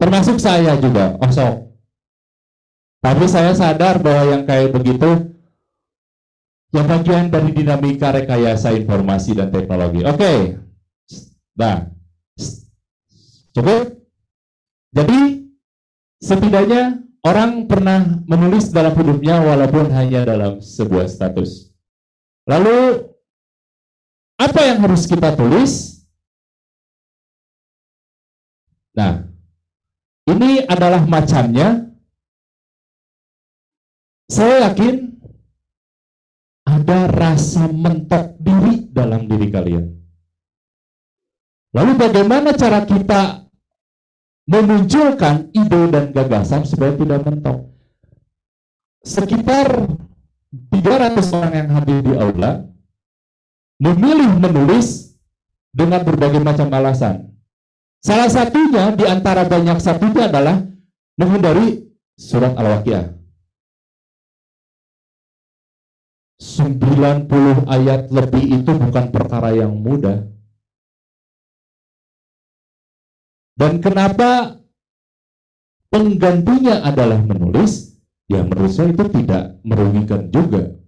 Termasuk 0.00 0.40
saya 0.40 0.74
juga, 0.80 1.16
osok. 1.20 1.70
Tapi 3.00 3.24
saya 3.28 3.56
sadar 3.56 4.00
bahwa 4.00 4.36
yang 4.36 4.44
kayak 4.44 4.76
begitu 4.76 5.32
yang 6.70 6.86
bagian 6.86 7.26
dari 7.32 7.50
dinamika 7.50 8.12
rekayasa 8.12 8.76
informasi 8.76 9.34
dan 9.34 9.48
teknologi. 9.48 10.04
Oke. 10.04 10.14
Okay. 10.20 10.38
Nah, 11.56 11.90
Cukup? 13.50 13.98
Jadi 14.94 15.46
setidaknya 16.22 17.02
orang 17.26 17.66
pernah 17.66 18.22
menulis 18.26 18.70
dalam 18.70 18.94
hidupnya 18.94 19.42
walaupun 19.42 19.90
hanya 19.90 20.26
dalam 20.26 20.58
sebuah 20.62 21.06
status. 21.10 21.70
Lalu 22.46 23.09
apa 24.40 24.60
yang 24.64 24.80
harus 24.80 25.04
kita 25.04 25.36
tulis? 25.36 26.00
Nah, 28.96 29.28
ini 30.24 30.64
adalah 30.64 31.04
macamnya. 31.04 31.92
Saya 34.30 34.70
yakin 34.70 35.20
ada 36.64 37.10
rasa 37.10 37.68
mentok 37.68 38.40
diri 38.40 38.88
dalam 38.88 39.28
diri 39.28 39.50
kalian. 39.52 39.84
Lalu 41.74 41.92
bagaimana 41.98 42.54
cara 42.54 42.86
kita 42.86 43.46
memunculkan 44.46 45.50
ide 45.54 45.82
dan 45.90 46.14
gagasan 46.14 46.62
supaya 46.62 46.94
tidak 46.94 47.26
mentok? 47.26 47.58
Sekitar 49.02 49.66
300 50.70 51.36
orang 51.36 51.54
yang 51.54 51.68
hadir 51.74 51.98
di 52.02 52.14
aula 52.14 52.69
memilih 53.80 54.36
menulis 54.36 55.16
dengan 55.72 56.04
berbagai 56.04 56.44
macam 56.44 56.68
alasan. 56.70 57.32
Salah 58.04 58.28
satunya 58.28 58.92
di 58.92 59.04
antara 59.08 59.48
banyak 59.48 59.80
satunya 59.80 60.28
adalah 60.28 60.60
menghindari 61.16 61.88
surat 62.16 62.56
Al-Waqiah. 62.56 63.16
90 66.40 67.68
ayat 67.68 68.08
lebih 68.08 68.64
itu 68.64 68.72
bukan 68.72 69.12
perkara 69.12 69.52
yang 69.52 69.76
mudah. 69.76 70.24
Dan 73.60 73.84
kenapa 73.84 74.56
penggantinya 75.92 76.80
adalah 76.80 77.20
menulis? 77.20 78.00
Ya 78.24 78.40
menurut 78.40 78.72
saya 78.72 78.96
itu 78.96 79.04
tidak 79.12 79.60
merugikan 79.60 80.32
juga. 80.32 80.79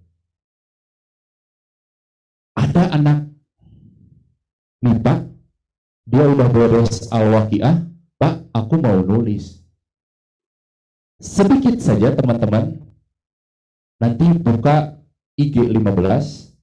Ada 2.53 2.93
anak 2.93 3.33
nih 4.83 4.99
Pak, 4.99 5.19
dia 6.05 6.25
udah 6.27 6.47
beres 6.51 7.07
al-waqiah, 7.09 7.87
Pak, 8.19 8.51
aku 8.53 8.77
mau 8.77 8.99
nulis. 9.01 9.63
Sedikit 11.23 11.79
saja 11.79 12.11
teman-teman, 12.13 12.83
nanti 13.97 14.27
buka 14.37 14.99
IG 15.39 15.71
15, 15.71 16.53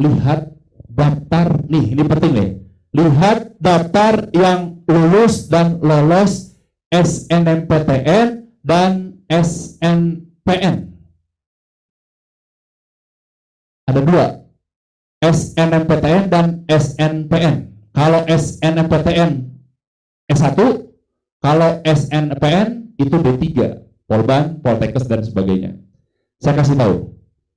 lihat 0.00 0.54
daftar, 0.86 1.60
nih 1.66 1.84
ini 1.92 2.02
penting 2.06 2.32
nih, 2.32 2.50
lihat 2.94 3.58
daftar 3.58 4.30
yang 4.32 4.80
lulus 4.86 5.50
dan 5.50 5.82
lolos 5.82 6.56
SNMPTN 6.94 8.48
dan 8.64 9.18
SNPN. 9.26 10.89
Ada 13.90 14.06
dua, 14.06 14.26
SNMPTN 15.18 16.30
dan 16.30 16.62
SNPN. 16.70 17.74
Kalau 17.90 18.22
SNMPTN 18.30 19.50
S1, 20.30 20.58
kalau 21.42 21.70
SNPN 21.82 22.94
itu 23.02 23.16
D3, 23.18 23.46
Polban, 24.06 24.62
Poltekkes 24.62 25.10
dan 25.10 25.26
sebagainya. 25.26 25.74
Saya 26.38 26.62
kasih 26.62 26.78
tahu. 26.78 26.94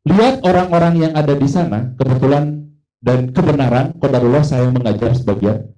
Lihat 0.09 0.41
orang-orang 0.41 1.07
yang 1.07 1.13
ada 1.13 1.37
di 1.37 1.45
sana, 1.45 1.93
kebetulan 1.95 2.65
dan 2.99 3.29
kebenaran, 3.31 3.93
kodarullah 4.01 4.41
saya 4.41 4.67
mengajar 4.73 5.13
sebagian. 5.15 5.69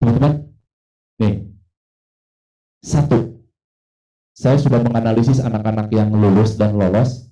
Teman-teman, 0.00 0.48
nih, 1.20 1.44
satu, 2.80 3.44
saya 4.32 4.56
sudah 4.56 4.80
menganalisis 4.80 5.44
anak-anak 5.44 5.92
yang 5.92 6.08
lulus 6.08 6.56
dan 6.56 6.74
lolos, 6.74 7.29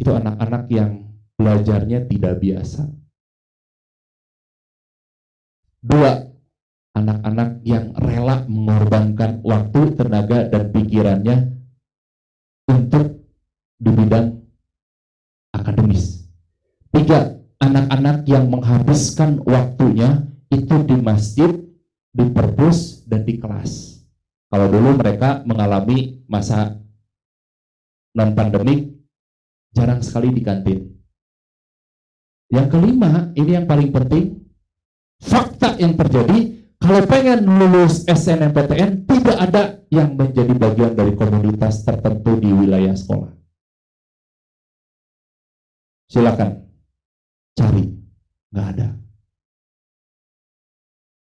itu 0.00 0.10
anak-anak 0.16 0.64
yang 0.72 1.12
belajarnya 1.36 2.08
tidak 2.08 2.40
biasa. 2.40 2.88
Dua, 5.80 6.24
anak-anak 6.96 7.60
yang 7.68 7.92
rela 7.96 8.48
mengorbankan 8.48 9.44
waktu, 9.44 9.96
tenaga, 9.96 10.48
dan 10.48 10.72
pikirannya 10.72 11.36
untuk 12.68 13.24
di 13.80 13.90
bidang 13.92 14.40
akademis. 15.52 16.28
Tiga, 16.92 17.40
anak-anak 17.60 18.24
yang 18.28 18.48
menghabiskan 18.48 19.40
waktunya 19.44 20.28
itu 20.52 20.84
di 20.84 20.96
masjid, 21.00 21.52
di 22.12 22.24
perpus, 22.28 23.04
dan 23.08 23.24
di 23.24 23.40
kelas. 23.40 24.04
Kalau 24.52 24.66
dulu 24.68 25.00
mereka 25.00 25.40
mengalami 25.48 26.20
masa 26.28 26.76
non-pandemik, 28.12 28.99
jarang 29.74 30.00
sekali 30.02 30.34
di 30.34 30.42
kantin. 30.42 30.80
Yang 32.50 32.68
kelima, 32.74 33.30
ini 33.38 33.50
yang 33.54 33.66
paling 33.70 33.94
penting, 33.94 34.42
fakta 35.22 35.78
yang 35.78 35.94
terjadi, 35.94 36.66
kalau 36.80 37.06
pengen 37.06 37.46
lulus 37.46 38.02
SNMPTN, 38.08 39.06
tidak 39.06 39.36
ada 39.38 39.62
yang 39.92 40.18
menjadi 40.18 40.54
bagian 40.58 40.92
dari 40.96 41.12
komunitas 41.14 41.86
tertentu 41.86 42.40
di 42.40 42.50
wilayah 42.50 42.96
sekolah. 42.96 43.30
Silakan 46.10 46.66
cari, 47.54 47.84
nggak 48.50 48.66
ada. 48.74 48.88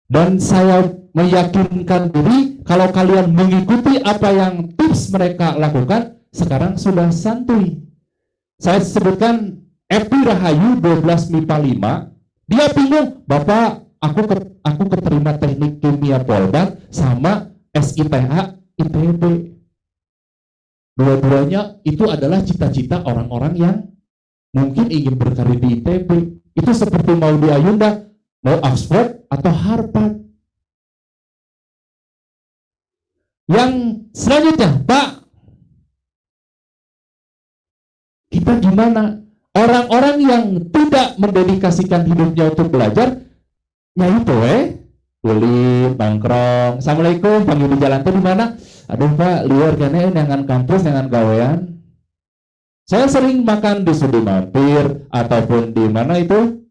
Dan 0.05 0.35
saya 0.41 0.83
meyakinkan 1.15 2.11
diri 2.11 2.59
kalau 2.67 2.91
kalian 2.91 3.31
mengikuti 3.31 4.03
apa 4.03 4.35
yang 4.35 4.75
tips 4.75 5.15
mereka 5.15 5.55
lakukan, 5.55 6.19
sekarang 6.35 6.75
sudah 6.75 7.07
santuy. 7.13 7.84
Saya 8.55 8.79
sebutkan 8.79 9.59
Epi 9.91 10.19
Rahayu 10.23 10.79
12 10.79 11.33
MIPA 11.35 11.57
5, 11.59 12.49
dia 12.49 12.65
bingung, 12.71 13.07
Bapak, 13.27 13.83
aku 13.99 14.21
ke, 14.25 14.35
aku 14.63 14.83
keterima 14.89 15.35
teknik 15.35 15.83
kimia 15.83 16.23
Polda 16.23 16.79
sama 16.87 17.51
SITH 17.75 18.15
ITB. 18.79 19.23
Dua-duanya 20.95 21.83
itu 21.83 22.07
adalah 22.07 22.39
cita-cita 22.39 23.03
orang-orang 23.03 23.53
yang 23.59 23.77
mungkin 24.55 24.87
ingin 24.87 25.19
berkarir 25.19 25.59
di 25.59 25.83
ITB. 25.83 26.09
Itu 26.55 26.71
seperti 26.71 27.11
mau 27.19 27.35
di 27.35 27.51
Ayunda, 27.51 28.07
mau 28.39 28.55
Oxford 28.63 29.27
atau 29.27 29.51
Harvard. 29.51 30.23
Yang 33.51 33.71
selanjutnya, 34.15 34.69
Pak, 34.87 35.07
kita 38.45 38.61
gimana? 38.61 39.25
Orang-orang 39.57 40.17
yang 40.21 40.43
tidak 40.69 41.17
mendedikasikan 41.17 42.05
hidupnya 42.05 42.53
untuk 42.53 42.69
belajar, 42.69 43.25
ya 43.97 44.05
itu 44.05 44.35
eh, 44.45 44.63
kulit, 45.25 45.97
nongkrong. 45.97 46.77
Assalamualaikum, 46.77 47.41
panggil 47.41 47.73
di 47.73 47.77
jalan 47.81 47.99
tuh 48.05 48.13
di 48.13 48.21
mana? 48.21 48.45
Aduh 48.85 49.09
Pak, 49.17 49.49
luar 49.49 49.73
dengan 50.13 50.45
kampus 50.45 50.85
dengan 50.85 51.09
gawean. 51.09 51.81
Saya 52.85 53.09
sering 53.09 53.41
makan 53.41 53.81
di 53.81 53.97
Sudi 53.97 54.21
Mampir 54.21 55.09
ataupun 55.09 55.73
di 55.73 55.89
mana 55.89 56.21
itu 56.21 56.61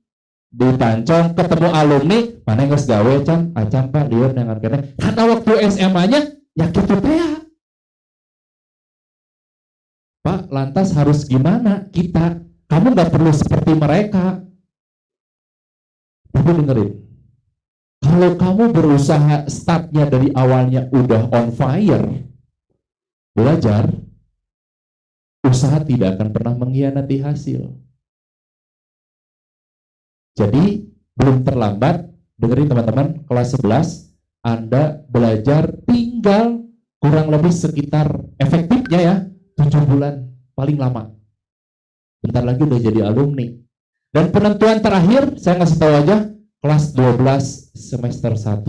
di 0.47 0.71
Tancong 0.79 1.35
ketemu 1.35 1.69
alumni 1.75 2.19
mana 2.47 2.71
yang 2.71 2.79
gawe 2.79 3.15
can 3.27 3.51
acan 3.59 3.85
Pak 3.91 4.07
liur 4.07 4.31
dengan 4.31 4.63
kene 4.63 4.95
karena 4.95 5.23
waktu 5.27 5.53
SMA-nya 5.67 6.21
ya 6.55 6.71
gitu 6.71 6.95
teh 7.03 7.44
Pak, 10.25 10.49
lantas 10.49 10.97
harus 10.97 11.29
gimana 11.29 11.85
kita? 11.93 12.41
Kamu 12.65 12.97
nggak 12.97 13.13
perlu 13.13 13.29
seperti 13.29 13.77
mereka. 13.77 14.41
Tapi 16.33 16.51
dengerin, 16.51 16.91
kalau 18.01 18.31
kamu 18.41 18.65
berusaha 18.73 19.45
startnya 19.53 20.09
dari 20.09 20.33
awalnya 20.33 20.89
udah 20.89 21.29
on 21.29 21.53
fire, 21.53 22.25
belajar, 23.37 23.93
usaha 25.45 25.85
tidak 25.85 26.17
akan 26.17 26.29
pernah 26.33 26.55
mengkhianati 26.57 27.17
hasil. 27.21 27.69
Jadi, 30.41 30.89
belum 31.15 31.45
terlambat, 31.45 32.09
dengerin 32.41 32.73
teman-teman, 32.73 33.09
kelas 33.29 33.61
11, 33.61 34.09
Anda 34.41 35.05
belajar 35.07 35.69
tinggal 35.85 36.65
kurang 36.99 37.29
lebih 37.29 37.53
sekitar 37.53 38.09
efektifnya 38.41 39.01
ya, 39.05 39.17
tujuh 39.59 39.83
bulan 39.87 40.29
paling 40.55 40.79
lama. 40.79 41.11
Bentar 42.23 42.43
lagi 42.47 42.63
udah 42.65 42.81
jadi 42.81 43.01
alumni. 43.07 43.47
Dan 44.15 44.31
penentuan 44.31 44.79
terakhir 44.79 45.35
saya 45.43 45.59
ngasih 45.59 45.79
tahu 45.79 45.93
aja 45.93 46.17
kelas 46.63 46.85
12 46.95 47.75
semester 47.75 48.33
1. 48.39 48.63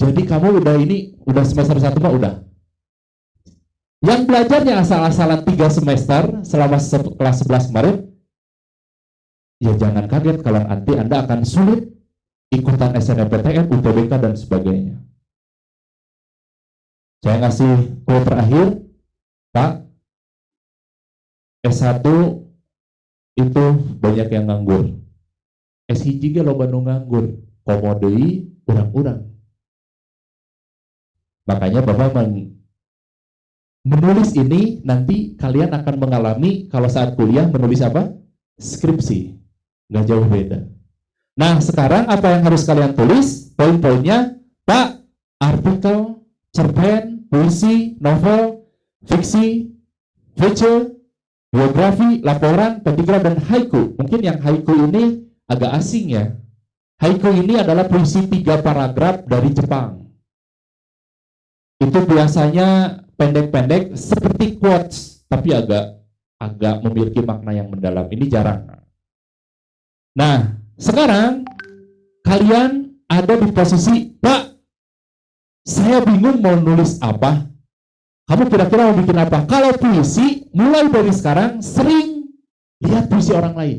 Jadi 0.00 0.22
kamu 0.24 0.64
udah 0.64 0.76
ini 0.80 1.18
udah 1.28 1.44
semester 1.44 1.76
1 1.76 1.98
Pak 1.98 2.12
udah. 2.14 2.34
Yang 4.00 4.20
belajarnya 4.24 4.80
asal-asalan 4.80 5.44
3 5.44 5.68
semester 5.68 6.22
selama 6.40 6.80
kelas 7.20 7.36
11 7.44 7.68
kemarin 7.68 7.96
ya 9.60 9.76
jangan 9.76 10.08
kaget 10.08 10.40
kalau 10.40 10.64
nanti 10.64 10.96
Anda 10.96 11.20
akan 11.20 11.44
sulit 11.44 11.84
ikutan 12.48 12.96
SNMPTN, 12.96 13.68
UTBK 13.68 14.12
dan 14.16 14.34
sebagainya. 14.34 15.09
Saya 17.20 17.36
ngasih 17.44 18.00
quote 18.08 18.24
terakhir, 18.24 18.66
Pak, 19.52 19.84
S1 21.60 22.00
itu 23.36 23.64
banyak 24.00 24.28
yang 24.32 24.48
nganggur. 24.48 24.96
S1 25.84 26.16
juga 26.16 26.40
lo 26.40 26.56
bandung 26.56 26.88
nganggur. 26.88 27.36
Komodei 27.60 28.48
urang-urang. 28.64 29.28
Makanya 31.44 31.84
Bapak 31.84 32.14
men 32.16 32.56
menulis 33.80 34.36
ini 34.36 34.80
nanti 34.84 35.34
kalian 35.34 35.72
akan 35.72 35.96
mengalami 35.98 36.68
kalau 36.68 36.88
saat 36.88 37.16
kuliah 37.18 37.48
menulis 37.48 37.84
apa? 37.84 38.12
Skripsi. 38.56 39.36
Nggak 39.92 40.04
jauh 40.08 40.24
beda. 40.24 40.68
Nah 41.34 41.58
sekarang 41.58 42.06
apa 42.06 42.38
yang 42.38 42.42
harus 42.46 42.62
kalian 42.62 42.94
tulis? 42.94 43.50
Poin-poinnya, 43.56 44.40
Pak, 44.64 45.04
artikel 45.42 46.22
cerpen, 46.54 47.09
puisi, 47.30 47.94
novel, 48.02 48.66
fiksi, 49.06 49.70
feature, 50.34 50.90
biografi, 51.54 52.20
laporan, 52.20 52.82
pedigraf, 52.82 53.22
dan 53.22 53.38
haiku. 53.38 53.94
Mungkin 53.96 54.20
yang 54.20 54.38
haiku 54.42 54.74
ini 54.90 55.30
agak 55.46 55.78
asing 55.78 56.12
ya. 56.12 56.34
Haiku 57.00 57.32
ini 57.32 57.56
adalah 57.56 57.88
puisi 57.88 58.28
tiga 58.28 58.60
paragraf 58.60 59.24
dari 59.24 59.50
Jepang. 59.56 60.04
Itu 61.80 62.04
biasanya 62.04 63.00
pendek-pendek 63.16 63.96
seperti 63.96 64.60
quotes, 64.60 65.24
tapi 65.24 65.56
agak 65.56 65.96
agak 66.36 66.84
memiliki 66.84 67.24
makna 67.24 67.56
yang 67.56 67.72
mendalam. 67.72 68.04
Ini 68.04 68.24
jarang. 68.28 68.68
Nah, 70.16 70.60
sekarang 70.76 71.48
kalian 72.24 73.00
ada 73.08 73.34
di 73.36 73.48
posisi, 73.52 74.09
saya 75.70 76.02
bingung 76.02 76.42
mau 76.42 76.58
nulis 76.58 76.98
apa. 76.98 77.46
Kamu 78.26 78.50
kira-kira 78.50 78.90
mau 78.90 78.98
bikin 78.98 79.18
apa? 79.22 79.46
Kalau 79.46 79.70
puisi, 79.78 80.50
mulai 80.50 80.90
dari 80.90 81.14
sekarang 81.14 81.62
sering 81.62 82.26
lihat 82.82 83.06
puisi 83.06 83.30
orang 83.30 83.54
lain. 83.54 83.78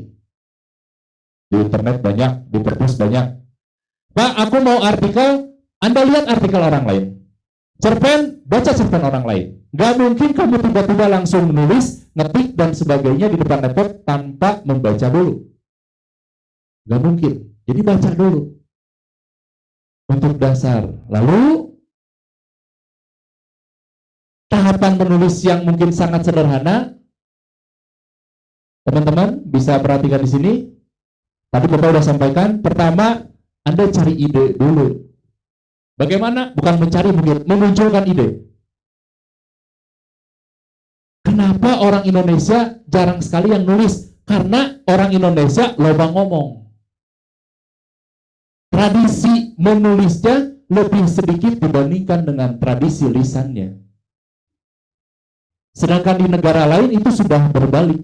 Di 1.51 1.55
internet 1.59 1.99
banyak, 1.99 2.47
di 2.47 2.59
perpus 2.63 2.95
banyak. 2.95 3.27
Pak, 4.15 4.31
aku 4.39 4.57
mau 4.63 4.79
artikel, 4.83 5.51
Anda 5.83 6.07
lihat 6.07 6.31
artikel 6.31 6.63
orang 6.63 6.87
lain. 6.87 7.05
cerpen, 7.81 8.45
baca 8.45 8.71
cerpen 8.77 9.01
orang 9.01 9.25
lain. 9.25 9.45
Gak 9.73 9.97
mungkin 9.97 10.29
kamu 10.37 10.61
tiba-tiba 10.69 11.09
langsung 11.09 11.49
menulis, 11.49 12.05
ngetik, 12.13 12.53
dan 12.53 12.77
sebagainya 12.77 13.31
di 13.31 13.41
depan 13.41 13.63
laptop 13.63 14.03
tanpa 14.05 14.61
membaca 14.67 15.07
dulu. 15.09 15.47
Gak 16.85 17.01
mungkin. 17.01 17.33
Jadi 17.65 17.81
baca 17.81 18.09
dulu. 18.13 18.53
Untuk 20.11 20.37
dasar. 20.37 20.85
Lalu, 21.07 21.70
tahapan 24.51 24.99
menulis 24.99 25.39
yang 25.47 25.63
mungkin 25.63 25.95
sangat 25.95 26.27
sederhana, 26.27 26.99
teman-teman 28.83 29.39
bisa 29.47 29.79
perhatikan 29.79 30.19
di 30.19 30.29
sini. 30.29 30.53
Tadi 31.51 31.67
Bapak 31.67 31.87
sudah 31.95 32.05
sampaikan, 32.05 32.49
pertama, 32.59 33.27
Anda 33.63 33.87
cari 33.91 34.15
ide 34.19 34.55
dulu. 34.55 35.07
Bagaimana? 35.95 36.51
Bukan 36.55 36.75
mencari, 36.79 37.11
mungkin 37.11 37.43
memunculkan 37.47 38.07
ide. 38.07 38.27
Kenapa 41.21 41.83
orang 41.83 42.07
Indonesia 42.07 42.79
jarang 42.87 43.19
sekali 43.19 43.51
yang 43.51 43.67
nulis? 43.67 44.15
Karena 44.23 44.79
orang 44.87 45.11
Indonesia 45.11 45.75
loba 45.75 46.07
ngomong. 46.07 46.71
Tradisi 48.71 49.53
menulisnya 49.59 50.55
lebih 50.71 51.03
sedikit 51.11 51.59
dibandingkan 51.59 52.23
dengan 52.23 52.55
tradisi 52.63 53.11
lisannya. 53.11 53.90
Sedangkan 55.71 56.19
di 56.19 56.27
negara 56.27 56.67
lain 56.67 56.91
itu 56.91 57.09
sudah 57.11 57.47
berbalik. 57.51 58.03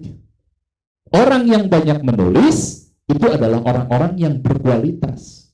Orang 1.12 1.48
yang 1.48 1.68
banyak 1.68 2.04
menulis 2.04 2.88
itu 3.08 3.26
adalah 3.28 3.64
orang-orang 3.64 4.16
yang 4.20 4.34
berkualitas. 4.40 5.52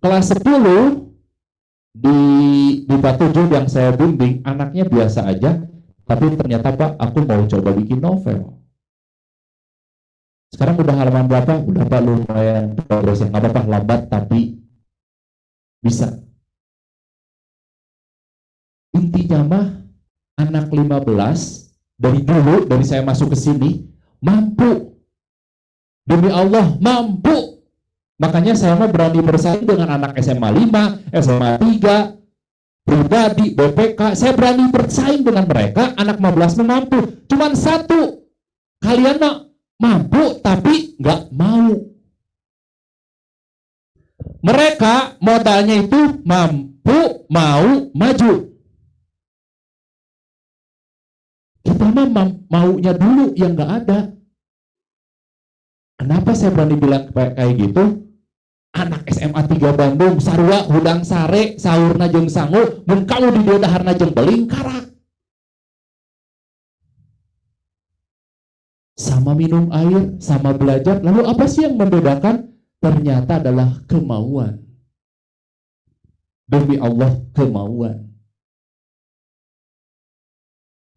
Kelas 0.00 0.32
10 0.34 1.02
di 1.92 2.18
di 2.88 2.96
Batu 2.96 3.28
yang 3.52 3.68
saya 3.68 3.92
bimbing 3.92 4.40
anaknya 4.48 4.88
biasa 4.88 5.28
aja 5.28 5.60
tapi 6.08 6.32
ternyata 6.40 6.72
Pak 6.72 6.96
aku 6.96 7.18
mau 7.28 7.44
coba 7.44 7.70
bikin 7.76 8.00
novel 8.00 8.56
sekarang 10.56 10.80
udah 10.80 10.96
halaman 10.96 11.28
berapa 11.28 11.60
udah 11.68 11.84
Pak 11.84 12.00
lumayan 12.00 12.64
progres 12.80 13.20
nggak 13.20 13.36
apa-apa 13.36 13.60
lambat 13.68 14.00
tapi 14.08 14.56
bisa 15.84 16.16
intinya 18.96 19.40
mah 19.44 19.81
anak 20.38 20.72
15 20.72 21.08
dari 21.98 22.20
dulu 22.24 22.66
dari 22.66 22.84
saya 22.86 23.02
masuk 23.04 23.32
ke 23.32 23.38
sini 23.38 23.70
mampu 24.20 24.96
demi 26.06 26.28
Allah 26.32 26.76
mampu 26.80 27.52
Makanya 28.22 28.54
saya 28.54 28.78
mau 28.78 28.86
berani 28.86 29.18
bersaing 29.18 29.66
dengan 29.66 29.98
anak 29.98 30.14
SMA 30.22 30.46
5, 30.54 31.10
SMA 31.10 31.58
3, 31.58 32.86
pribadi, 32.86 33.50
BPK. 33.50 34.14
Saya 34.14 34.30
berani 34.38 34.70
bersaing 34.70 35.26
dengan 35.26 35.42
mereka, 35.50 35.90
anak 35.98 36.22
15 36.22 36.62
mampu. 36.62 37.26
Cuman 37.26 37.58
satu, 37.58 38.22
kalian 38.78 39.18
mah 39.18 39.50
mampu 39.74 40.38
tapi 40.38 40.94
nggak 41.02 41.34
mau. 41.34 41.74
Mereka 44.42 45.18
modalnya 45.18 45.82
itu 45.82 46.22
mampu, 46.22 47.26
mau, 47.26 47.90
maju. 47.90 48.51
Kita 51.82 52.06
mah 52.06 52.30
maunya 52.46 52.94
dulu 52.94 53.34
yang 53.34 53.58
nggak 53.58 53.72
ada. 53.82 54.14
Kenapa 55.98 56.30
saya 56.38 56.54
berani 56.54 56.78
bilang 56.78 57.10
kayak 57.10 57.58
gitu? 57.58 58.06
anak 58.72 59.04
SMA 59.12 59.42
3 59.44 59.76
Bandung 59.76 60.16
sarua 60.16 60.64
hudang 60.64 61.04
sare 61.04 61.60
sahurna 61.60 62.08
jeung 62.08 62.24
sangu 62.32 62.80
mun 62.88 63.04
kamu 63.04 63.36
di 63.36 63.60
daharna 63.60 63.92
jeung 63.92 64.14
beling 64.16 64.48
karak. 64.48 64.88
Sama 68.96 69.34
minum 69.34 69.68
air 69.74 70.16
sama 70.22 70.54
belajar. 70.54 71.02
Lalu 71.02 71.26
apa 71.26 71.44
sih 71.50 71.66
yang 71.66 71.76
membedakan? 71.76 72.54
Ternyata 72.78 73.42
adalah 73.42 73.82
kemauan. 73.90 74.62
Demi 76.46 76.78
Allah 76.78 77.22
kemauan 77.34 78.11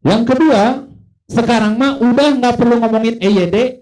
yang 0.06 0.24
kedua 0.24 0.86
sekarang 1.26 1.82
mah 1.82 1.98
udah 1.98 2.38
nggak 2.38 2.56
perlu 2.56 2.78
ngomongin 2.78 3.18
EYD 3.18 3.82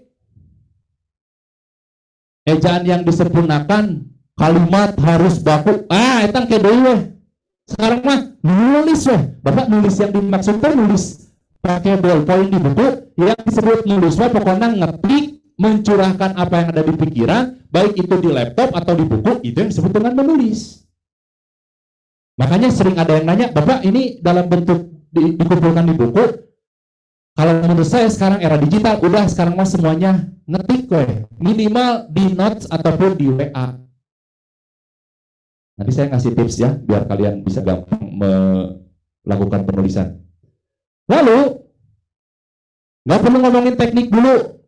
ejaan 2.48 2.84
yang 2.88 3.02
disempurnakan 3.04 4.08
kalimat 4.36 4.96
harus 5.00 5.40
baku. 5.40 5.84
Ah 5.92 6.24
etang 6.24 6.48
ke 6.48 6.56
dewe 6.56 7.14
sekarang 7.64 8.00
mah 8.04 8.20
nulis 8.44 9.08
weh. 9.08 9.22
Bapak 9.40 9.66
nulis 9.72 9.94
yang 9.96 10.12
dimaksudkan 10.12 10.72
nulis 10.76 11.32
pakai 11.64 11.96
ballpoint 11.96 12.52
di 12.52 12.58
buku. 12.60 12.86
Yang 13.14 13.38
disebut 13.48 13.78
nulis 13.88 14.14
weh 14.20 14.30
pokoknya 14.30 14.68
ngetik 14.74 15.24
mencurahkan 15.54 16.34
apa 16.34 16.54
yang 16.60 16.68
ada 16.74 16.82
di 16.82 16.94
pikiran 16.98 17.44
baik 17.70 17.94
itu 17.94 18.14
di 18.18 18.30
laptop 18.30 18.74
atau 18.74 18.92
di 18.98 19.04
buku 19.06 19.32
itu 19.46 19.56
yang 19.56 19.70
disebut 19.70 19.92
dengan 19.92 20.12
menulis. 20.18 20.82
Makanya 22.34 22.74
sering 22.74 22.98
ada 22.98 23.14
yang 23.14 23.26
nanya 23.30 23.46
bapak 23.54 23.86
ini 23.86 24.18
dalam 24.18 24.50
bentuk 24.50 24.93
di, 25.14 25.38
dikumpulkan 25.38 25.86
di 25.86 25.94
buku 25.94 26.24
kalau 27.34 27.52
menurut 27.66 27.86
saya 27.86 28.06
sekarang 28.06 28.38
era 28.42 28.54
digital 28.54 29.02
udah 29.02 29.26
sekarang 29.26 29.58
mah 29.58 29.66
semuanya 29.66 30.22
ngetik 30.46 30.86
gue 30.86 31.26
minimal 31.42 32.06
di 32.06 32.30
notes 32.30 32.70
ataupun 32.70 33.18
di 33.18 33.26
WA. 33.26 33.74
Nanti 35.74 35.90
saya 35.90 36.14
ngasih 36.14 36.38
tips 36.38 36.56
ya 36.62 36.70
biar 36.78 37.10
kalian 37.10 37.42
bisa 37.42 37.58
gampang 37.58 38.06
melakukan 39.26 39.66
penulisan. 39.66 40.22
Lalu 41.10 41.58
nggak 43.02 43.20
perlu 43.26 43.38
ngomongin 43.42 43.74
teknik 43.74 44.14
dulu. 44.14 44.62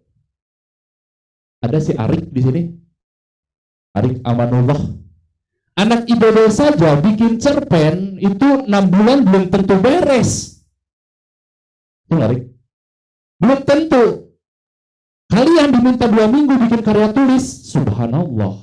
Ada 1.63 1.79
si 1.79 1.95
Arik 1.95 2.35
di 2.35 2.41
sini. 2.43 2.63
Arik 3.95 4.27
Amanullah. 4.27 5.06
Anak 5.77 6.09
IBB 6.09 6.49
saja 6.49 6.97
bikin 7.05 7.37
cerpen 7.37 8.17
itu 8.17 8.65
enam 8.65 8.89
bulan 8.89 9.29
belum 9.29 9.45
tentu 9.53 9.77
beres. 9.77 10.65
Itu 12.09 12.17
Arik. 12.17 12.49
Belum 13.37 13.61
tentu. 13.61 14.05
Kalian 15.29 15.77
diminta 15.77 16.09
dua 16.09 16.33
minggu 16.33 16.57
bikin 16.65 16.81
karya 16.81 17.12
tulis, 17.12 17.45
subhanallah. 17.69 18.57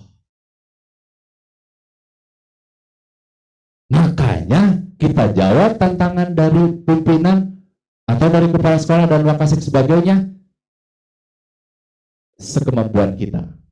Makanya 3.93 4.81
kita 4.97 5.37
jawab 5.37 5.77
tantangan 5.77 6.33
dari 6.33 6.81
pimpinan 6.81 7.61
atau 8.09 8.27
dari 8.31 8.49
kepala 8.49 8.81
sekolah 8.81 9.05
dan 9.05 9.21
wakasik 9.21 9.61
sebagainya 9.61 10.33
sekemampuan 12.41 13.13
kita. 13.13 13.62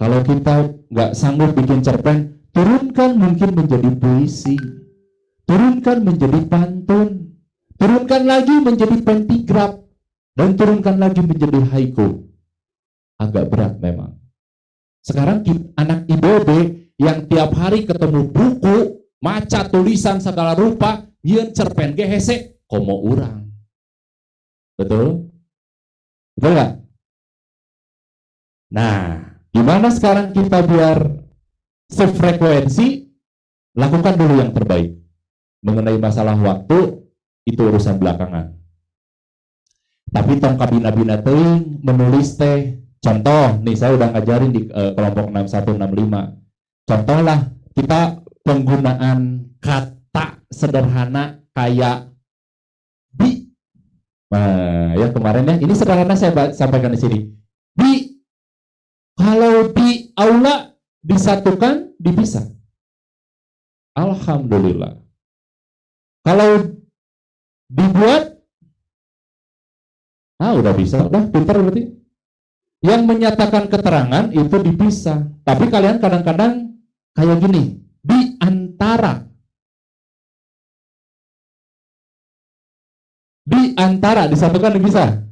Kalau 0.00 0.24
kita 0.24 0.80
nggak 0.88 1.12
sanggup 1.12 1.52
bikin 1.52 1.84
cerpen, 1.84 2.40
turunkan 2.56 3.20
mungkin 3.20 3.52
menjadi 3.52 3.92
puisi, 4.00 4.56
turunkan 5.44 6.00
menjadi 6.00 6.40
pantun, 6.48 7.36
turunkan 7.76 8.24
lagi 8.24 8.64
menjadi 8.64 8.96
pentigraf, 9.04 9.76
dan 10.40 10.56
turunkan 10.56 10.96
lagi 10.96 11.20
menjadi 11.20 11.60
haiku. 11.68 12.24
Agak 13.20 13.52
berat 13.52 13.76
memang. 13.76 14.16
Sekarang 15.04 15.44
anak 15.76 16.08
IBB 16.08 16.48
yang 16.96 17.28
tiap 17.28 17.52
hari 17.52 17.84
ketemu 17.84 18.32
buku, 18.32 19.04
maca 19.20 19.68
tulisan 19.68 20.16
segala 20.16 20.56
rupa, 20.56 21.12
yen 21.20 21.52
cerpen 21.52 21.92
ge 21.92 22.08
hese 22.08 22.64
komo 22.64 23.04
urang. 23.04 23.52
Betul? 24.80 25.28
Betul 26.40 26.50
nggak? 26.56 26.72
Nah, 28.72 29.29
gimana 29.50 29.88
sekarang 29.90 30.34
kita 30.34 30.62
biar 30.66 30.98
sefrekuensi? 31.90 33.10
Lakukan 33.78 34.18
dulu 34.18 34.34
yang 34.42 34.50
terbaik. 34.50 34.98
Mengenai 35.62 36.00
masalah 36.00 36.34
waktu, 36.34 37.06
itu 37.46 37.60
urusan 37.62 38.02
belakangan. 38.02 38.56
Tapi 40.10 40.42
tong 40.42 40.58
kabina-bina 40.58 41.22
teuing 41.22 41.82
menulis 41.86 42.34
teh. 42.34 42.82
Contoh, 43.00 43.62
nih 43.62 43.76
saya 43.78 43.96
udah 43.96 44.12
ngajarin 44.12 44.50
di 44.52 44.66
uh, 44.68 44.92
kelompok 44.92 45.30
6165. 45.32 46.84
Contohlah 46.84 47.38
kita 47.72 48.00
penggunaan 48.42 49.18
kata 49.62 50.42
sederhana 50.50 51.38
kayak 51.54 52.10
di. 53.14 53.48
Nah, 54.34 54.98
ya 54.98 55.08
kemarin 55.14 55.46
ya, 55.46 55.56
ini 55.62 55.72
sederhana 55.72 56.18
saya 56.18 56.50
sampaikan 56.52 56.92
di 56.92 57.00
sini. 57.00 57.18
Di 57.72 58.09
kalau 59.20 59.68
di 59.76 60.08
aula 60.16 60.72
disatukan, 61.04 61.92
dipisah. 62.00 62.48
Alhamdulillah. 63.92 64.96
Kalau 66.24 66.80
dibuat 67.68 68.40
Ah, 70.40 70.56
udah 70.56 70.72
bisa, 70.72 71.04
udah 71.04 71.28
pintar 71.28 71.60
berarti. 71.60 71.92
Yang 72.80 73.02
menyatakan 73.04 73.68
keterangan 73.68 74.32
itu 74.32 74.56
dipisah. 74.56 75.28
Tapi 75.44 75.68
kalian 75.68 76.00
kadang-kadang 76.00 76.80
kayak 77.12 77.44
gini, 77.44 77.76
di 78.00 78.40
antara 78.40 79.28
di 83.44 83.76
antara 83.76 84.30
disatukan 84.30 84.78
bisa 84.80 85.26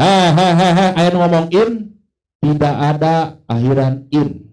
eh 0.00 0.28
hehehe 0.32 0.86
ayat 0.96 1.12
ngomong 1.12 1.46
in 1.52 1.95
tidak 2.46 2.76
ada 2.78 3.42
akhiran 3.50 4.06
in. 4.14 4.46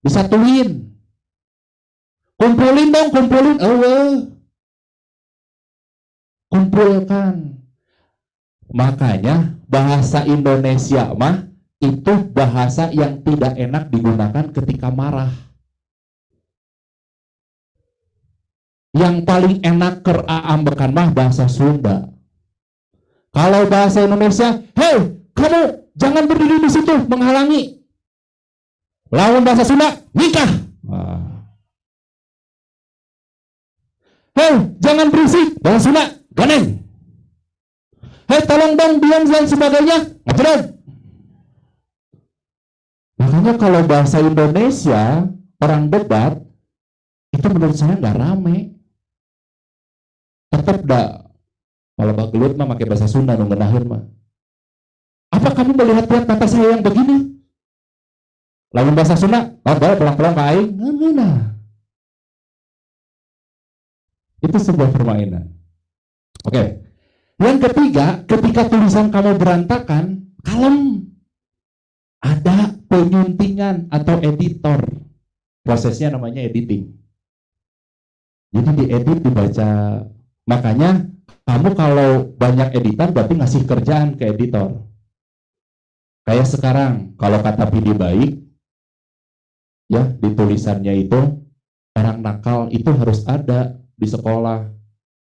Disatuin 0.00 0.88
kumpulin 2.40 2.88
dong 2.88 3.08
kumpulin. 3.12 3.56
Oh 3.60 3.76
kumpulkan. 6.48 7.60
Makanya 8.72 9.60
bahasa 9.68 10.24
Indonesia 10.24 11.12
mah 11.12 11.52
itu 11.84 12.12
bahasa 12.32 12.88
yang 12.90 13.20
tidak 13.20 13.60
enak 13.60 13.92
digunakan 13.92 14.44
ketika 14.48 14.88
marah. 14.88 15.32
Yang 18.96 19.22
paling 19.28 19.56
enak 19.62 20.02
keraambekan 20.02 20.90
mah 20.90 21.08
bahasa 21.14 21.46
Sunda. 21.46 22.10
Kalau 23.30 23.62
bahasa 23.70 24.02
Indonesia, 24.02 24.58
hei 24.74 25.20
kamu 25.30 25.89
jangan 26.00 26.24
berdiri 26.24 26.56
di 26.64 26.70
situ 26.72 26.94
menghalangi. 27.06 27.78
Lawan 29.12 29.44
bahasa 29.44 29.68
Sunda, 29.68 30.00
nikah. 30.16 30.50
Hei 34.32 34.54
jangan 34.80 35.06
berisik, 35.12 35.60
bahasa 35.60 35.90
Sunda, 35.90 36.04
ganeng. 36.32 36.80
Hei 38.30 38.40
tolong 38.46 38.78
dong 38.78 39.02
diam 39.02 39.22
dan 39.28 39.44
sebagainya, 39.44 39.98
ngajarin. 40.24 40.60
Makanya 43.20 43.52
kalau 43.60 43.80
bahasa 43.84 44.16
Indonesia 44.24 45.28
orang 45.60 45.92
debat 45.92 46.40
itu 47.30 47.46
menurut 47.46 47.76
saya 47.76 47.94
nggak 48.00 48.16
rame 48.16 48.74
tetap 50.50 50.82
dah 50.82 51.30
kalau 51.94 52.12
gelut 52.32 52.56
mah 52.58 52.66
pakai 52.74 52.86
bahasa 52.88 53.06
Sunda 53.06 53.38
nunggu 53.38 53.54
nahir 53.54 53.84
mah 53.86 54.02
apa 55.30 55.48
kamu 55.54 55.70
melihat 55.78 56.06
lihat 56.10 56.24
mata 56.26 56.46
saya 56.46 56.74
yang 56.74 56.82
begini? 56.82 57.38
Lalu 58.70 58.90
bahasa 58.94 59.18
Sunda 59.18 59.50
oh 59.66 59.76
pelan-pelan 59.78 60.34
nah 61.14 61.50
itu 64.40 64.56
sebuah 64.56 64.90
permainan. 64.90 65.52
Oke. 66.48 66.56
Okay. 66.56 66.68
yang 67.40 67.60
ketiga 67.60 68.06
ketika 68.24 68.68
tulisan 68.68 69.12
kamu 69.12 69.36
berantakan 69.36 70.04
kalem. 70.44 71.08
Ada 72.20 72.76
penyuntingan 72.84 73.88
atau 73.88 74.20
editor. 74.20 74.80
Prosesnya 75.64 76.12
namanya 76.12 76.44
editing. 76.44 76.92
Jadi 78.52 78.70
diedit 78.76 79.18
dibaca. 79.24 80.04
Makanya 80.44 81.08
kamu 81.48 81.68
kalau 81.72 82.28
banyak 82.36 82.76
editan 82.76 83.16
berarti 83.16 83.40
ngasih 83.40 83.62
kerjaan 83.64 84.20
ke 84.20 84.36
editor. 84.36 84.84
Kayak 86.24 86.48
sekarang, 86.48 86.92
kalau 87.16 87.40
kata 87.40 87.64
PD 87.72 87.96
baik, 87.96 88.30
ya 89.90 90.06
di 90.06 90.30
tulisannya 90.36 90.94
itu 91.08 91.20
orang 91.98 92.18
nakal 92.22 92.70
itu 92.70 92.90
harus 92.94 93.26
ada 93.26 93.80
di 93.98 94.06
sekolah. 94.06 94.70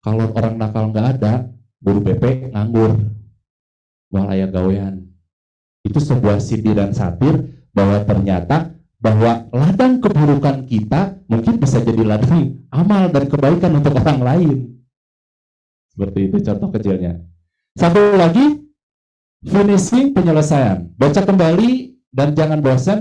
Kalau 0.02 0.26
orang 0.34 0.56
nakal 0.58 0.90
nggak 0.90 1.08
ada, 1.20 1.50
guru 1.82 2.00
BP 2.02 2.54
nganggur, 2.54 3.16
ayah 4.32 4.50
gawean. 4.50 5.12
Itu 5.86 6.02
sebuah 6.02 6.42
sindiran 6.42 6.96
satir 6.96 7.68
bahwa 7.76 8.02
ternyata 8.08 8.74
bahwa 8.98 9.46
ladang 9.54 10.02
keburukan 10.02 10.66
kita 10.66 11.22
mungkin 11.30 11.62
bisa 11.62 11.84
jadi 11.84 12.02
ladang 12.02 12.66
amal 12.74 13.12
dan 13.14 13.30
kebaikan 13.30 13.72
untuk 13.78 13.94
orang 14.02 14.22
lain. 14.24 14.58
Seperti 15.94 16.20
itu 16.32 16.38
contoh 16.42 16.70
kecilnya. 16.74 17.14
Satu 17.76 18.02
lagi, 18.18 18.65
finishing 19.46 20.12
penyelesaian. 20.12 20.90
Baca 20.98 21.22
kembali 21.22 21.96
dan 22.10 22.34
jangan 22.34 22.60
bosan. 22.60 23.00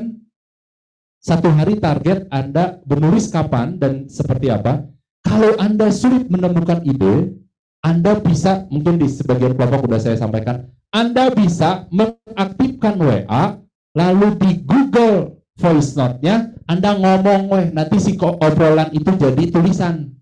Satu 1.24 1.48
hari 1.48 1.80
target 1.80 2.28
Anda 2.28 2.84
menulis 2.84 3.32
kapan 3.32 3.80
dan 3.80 4.12
seperti 4.12 4.52
apa. 4.52 4.84
Kalau 5.24 5.56
Anda 5.56 5.88
sulit 5.88 6.28
menemukan 6.28 6.84
ide, 6.84 7.32
Anda 7.80 8.20
bisa, 8.20 8.68
mungkin 8.68 9.00
di 9.00 9.08
sebagian 9.08 9.56
kelompok 9.56 9.88
sudah 9.88 10.00
saya 10.04 10.16
sampaikan, 10.20 10.68
Anda 10.92 11.32
bisa 11.32 11.88
mengaktifkan 11.88 13.00
WA, 13.00 13.56
lalu 13.96 14.36
di 14.36 14.50
Google 14.68 15.40
voice 15.56 15.96
note-nya, 15.96 16.52
Anda 16.68 16.92
ngomong, 16.92 17.48
weh, 17.48 17.66
nanti 17.72 17.96
si 17.96 18.20
obrolan 18.20 18.92
itu 18.92 19.16
jadi 19.16 19.48
tulisan. 19.48 20.12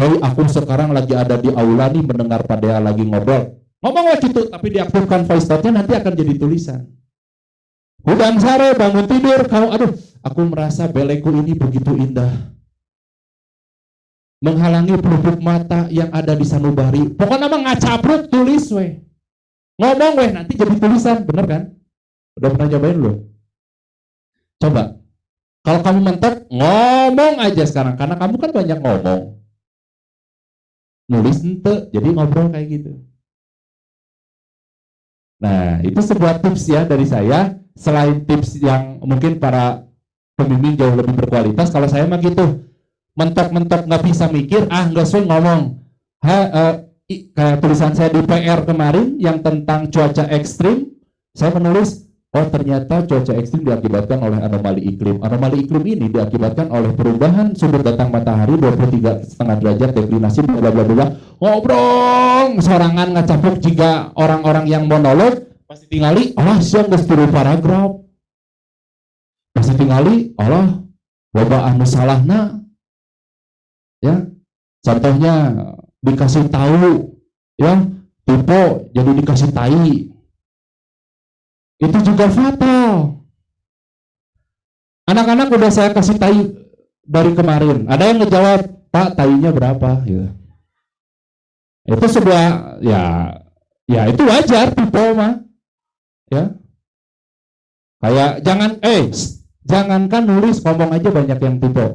Hei 0.00 0.16
aku 0.24 0.48
sekarang 0.48 0.96
lagi 0.96 1.12
ada 1.12 1.36
di 1.36 1.52
aula 1.52 1.92
nih 1.92 2.00
mendengar 2.00 2.48
pada 2.48 2.80
lagi 2.80 3.04
ngobrol. 3.04 3.59
Ngomong 3.80 4.04
waktu 4.12 4.28
itu, 4.28 4.42
tapi 4.52 4.66
diaktifkan 4.76 5.24
voice 5.24 5.48
note-nya 5.48 5.72
nanti 5.80 5.92
akan 5.96 6.12
jadi 6.12 6.32
tulisan. 6.36 6.80
Udang 8.04 8.36
sare 8.40 8.76
bangun 8.76 9.08
tidur, 9.08 9.40
kau 9.48 9.72
aduh, 9.72 9.92
aku 10.20 10.40
merasa 10.48 10.88
beleku 10.88 11.32
ini 11.32 11.56
begitu 11.56 11.96
indah. 11.96 12.32
Menghalangi 14.40 14.96
pelupuk 14.96 15.40
mata 15.40 15.88
yang 15.92 16.08
ada 16.12 16.32
di 16.32 16.44
sanubari. 16.48 17.12
Pokoknya 17.12 17.48
mah 17.48 17.60
ngacapruk 17.60 18.32
tulis 18.32 18.72
weh. 18.72 19.04
Ngomong 19.76 20.12
weh 20.16 20.30
nanti 20.32 20.56
jadi 20.56 20.76
tulisan, 20.80 21.24
bener 21.28 21.44
kan? 21.44 21.62
Udah 22.40 22.48
pernah 22.56 22.68
cobain 22.72 22.98
lo? 23.00 23.12
Coba. 24.60 24.96
Kalau 25.60 25.80
kamu 25.84 26.00
mentok, 26.00 26.34
ngomong 26.48 27.34
aja 27.36 27.64
sekarang 27.68 28.00
karena 28.00 28.16
kamu 28.16 28.34
kan 28.40 28.50
banyak 28.52 28.78
ngomong 28.80 29.40
nulis 31.10 31.42
ente 31.42 31.90
jadi 31.90 32.08
ngobrol 32.14 32.54
kayak 32.54 32.66
gitu 32.70 32.92
nah 35.40 35.80
itu 35.80 35.98
sebuah 35.98 36.44
tips 36.44 36.68
ya 36.68 36.84
dari 36.84 37.08
saya 37.08 37.56
selain 37.72 38.22
tips 38.28 38.60
yang 38.60 39.00
mungkin 39.00 39.40
para 39.40 39.88
pemimpin 40.36 40.76
jauh 40.76 40.94
lebih 40.94 41.16
berkualitas 41.16 41.72
kalau 41.72 41.88
saya 41.88 42.04
mah 42.04 42.20
gitu 42.20 42.68
mentok-mentok 43.16 43.88
nggak 43.88 44.04
bisa 44.04 44.28
mikir 44.28 44.68
ah 44.68 44.86
nggak 44.88 45.08
sih 45.08 45.24
ngomong 45.24 45.80
ha, 46.22 46.36
uh, 46.52 46.74
kayak 47.08 47.58
tulisan 47.64 47.96
saya 47.96 48.12
di 48.12 48.22
PR 48.22 48.62
kemarin 48.68 49.16
yang 49.16 49.40
tentang 49.40 49.88
cuaca 49.88 50.28
ekstrim 50.28 50.92
saya 51.32 51.56
menulis 51.56 52.10
Oh 52.30 52.46
ternyata 52.46 53.02
cuaca 53.10 53.34
ekstrim 53.34 53.66
diakibatkan 53.66 54.22
oleh 54.22 54.38
anomali 54.38 54.86
iklim. 54.86 55.18
Anomali 55.18 55.66
iklim 55.66 55.82
ini 55.82 56.06
diakibatkan 56.14 56.70
oleh 56.70 56.94
perubahan 56.94 57.58
sudut 57.58 57.82
datang 57.82 58.14
matahari 58.14 58.54
23 58.54 59.34
setengah 59.34 59.56
derajat 59.58 59.90
deklinasi 59.98 60.46
bla 60.46 60.70
bla 60.70 60.84
bla. 60.86 61.06
Ngobrol 61.40 62.60
sorangan 62.60 63.16
ngacapuk 63.16 63.64
jika 63.64 64.12
orang-orang 64.12 64.68
yang 64.68 64.84
monolog 64.84 65.48
pasti 65.64 65.88
tinggali 65.88 66.36
Allah 66.36 66.60
siang 66.60 66.92
geus 66.92 67.08
paragraf. 67.08 68.04
Pasti 69.56 69.72
tinggali 69.72 70.36
Allah 70.36 70.84
loba 71.32 71.58
anu 71.64 71.88
salahna. 71.88 72.60
Ya. 74.04 74.28
Contohnya 74.84 75.64
dikasih 76.04 76.52
tahu 76.52 77.16
ya 77.56 77.88
tipe 78.28 78.62
jadi 78.92 79.10
dikasih 79.16 79.50
tai 79.56 80.12
itu 81.80 81.98
juga 82.04 82.28
fatal. 82.28 83.16
Anak-anak 85.08 85.48
udah 85.48 85.72
saya 85.72 85.96
kasih 85.96 86.20
tai 86.20 86.52
dari 87.00 87.32
kemarin. 87.32 87.88
Ada 87.88 88.04
yang 88.12 88.18
ngejawab, 88.20 88.60
Pak, 88.92 89.16
tainya 89.16 89.50
berapa? 89.50 90.04
Gitu. 90.04 90.39
Itu 91.88 92.06
sebuah 92.06 92.78
ya 92.84 93.02
ya 93.88 94.02
itu 94.08 94.22
wajar 94.24 94.72
tipe 94.72 95.04
mah. 95.16 95.40
Ya. 96.30 96.44
Kayak 98.00 98.32
jangan 98.44 98.70
eh 98.80 99.08
jangankan 99.64 100.22
nulis 100.24 100.64
ngomong 100.64 100.90
aja 100.96 101.08
banyak 101.12 101.38
yang 101.40 101.56
tipe. 101.60 101.86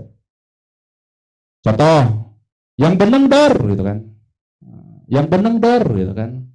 Contoh, 1.66 2.02
yang 2.78 2.94
beneng 2.94 3.26
dar 3.26 3.58
gitu 3.58 3.82
kan. 3.82 3.98
Yang 5.10 5.26
beneng 5.34 5.56
dar 5.58 5.82
gitu 5.82 6.14
kan. 6.14 6.46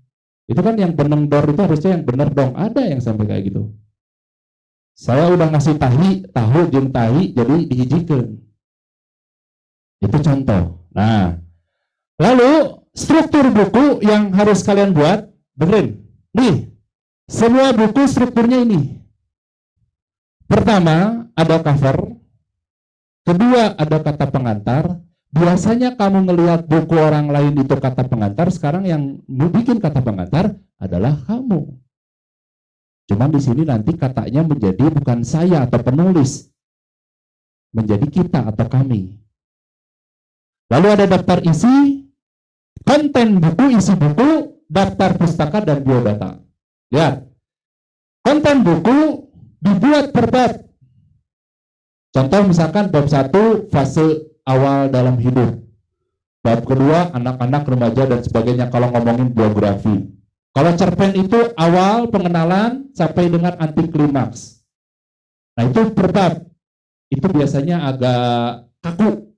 Itu 0.50 0.66
kan 0.66 0.74
yang 0.74 0.98
beneng 0.98 1.30
dor 1.30 1.46
itu 1.46 1.62
harusnya 1.62 1.90
yang 1.94 2.02
bener 2.02 2.28
dong. 2.34 2.58
Ada 2.58 2.82
yang 2.90 2.98
sampai 2.98 3.30
kayak 3.30 3.54
gitu. 3.54 3.70
Saya 4.98 5.30
udah 5.30 5.46
ngasih 5.54 5.78
tahi, 5.78 6.26
tahu 6.34 6.66
jeng 6.74 6.90
tahi, 6.90 7.30
jadi 7.30 7.56
dihijikan. 7.70 8.34
Itu 10.02 10.16
contoh. 10.18 10.90
Nah, 10.90 11.38
lalu 12.18 12.79
struktur 13.00 13.48
buku 13.48 14.04
yang 14.04 14.28
harus 14.36 14.60
kalian 14.60 14.92
buat, 14.92 15.24
dengerin. 15.56 16.04
Nih, 16.36 16.68
semua 17.24 17.72
buku 17.72 18.04
strukturnya 18.04 18.60
ini. 18.60 19.00
Pertama, 20.44 21.24
ada 21.32 21.56
cover. 21.64 22.20
Kedua, 23.24 23.72
ada 23.80 23.96
kata 24.04 24.26
pengantar. 24.28 25.00
Biasanya 25.30 25.94
kamu 25.94 26.26
ngelihat 26.26 26.66
buku 26.66 26.98
orang 26.98 27.30
lain 27.30 27.54
itu 27.62 27.78
kata 27.78 28.02
pengantar, 28.10 28.50
sekarang 28.50 28.82
yang 28.82 29.22
bikin 29.30 29.78
kata 29.78 30.02
pengantar 30.02 30.58
adalah 30.76 31.14
kamu. 31.22 31.70
Cuman 33.06 33.30
di 33.30 33.38
sini 33.38 33.62
nanti 33.62 33.94
katanya 33.94 34.42
menjadi 34.42 34.90
bukan 34.90 35.22
saya 35.22 35.66
atau 35.66 35.78
penulis. 35.86 36.50
menjadi 37.70 38.06
kita 38.10 38.50
atau 38.50 38.66
kami. 38.66 39.18
Lalu 40.70 40.86
ada 40.90 41.06
daftar 41.06 41.42
isi, 41.42 41.99
konten 42.84 43.40
buku, 43.40 43.64
isi 43.76 43.94
buku, 43.96 44.60
daftar 44.66 45.16
pustaka, 45.16 45.64
dan 45.64 45.84
biodata. 45.84 46.40
Lihat, 46.90 47.26
konten 48.24 48.56
buku 48.66 48.98
dibuat 49.60 50.10
per 50.10 50.26
bab. 50.30 50.52
Contoh 52.10 52.40
misalkan 52.42 52.90
bab 52.90 53.06
satu 53.06 53.70
fase 53.70 54.34
awal 54.42 54.90
dalam 54.90 55.14
hidup. 55.22 55.62
Bab 56.42 56.66
kedua 56.66 57.14
anak-anak, 57.14 57.62
remaja, 57.68 58.02
dan 58.08 58.20
sebagainya 58.24 58.66
kalau 58.72 58.90
ngomongin 58.90 59.30
biografi. 59.30 60.10
Kalau 60.50 60.74
cerpen 60.74 61.14
itu 61.14 61.54
awal 61.54 62.10
pengenalan 62.10 62.90
sampai 62.90 63.30
dengan 63.30 63.54
anti 63.62 63.86
klimaks. 63.86 64.66
Nah 65.54 65.70
itu 65.70 65.94
per 65.94 66.10
bab. 66.10 66.34
Itu 67.06 67.30
biasanya 67.30 67.86
agak 67.86 68.66
kaku 68.82 69.30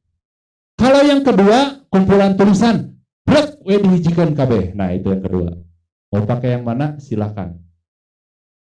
kalau 0.83 1.01
yang 1.07 1.23
kedua, 1.23 1.87
kumpulan 1.93 2.35
tulisan. 2.35 2.92
Brek, 3.23 3.63
we 3.63 3.79
dihijikan 3.79 4.35
KB. 4.35 4.75
Nah, 4.75 4.91
itu 4.95 5.11
yang 5.11 5.23
kedua. 5.23 5.51
Mau 6.13 6.23
pakai 6.29 6.59
yang 6.59 6.65
mana? 6.67 6.99
Silahkan. 7.01 7.57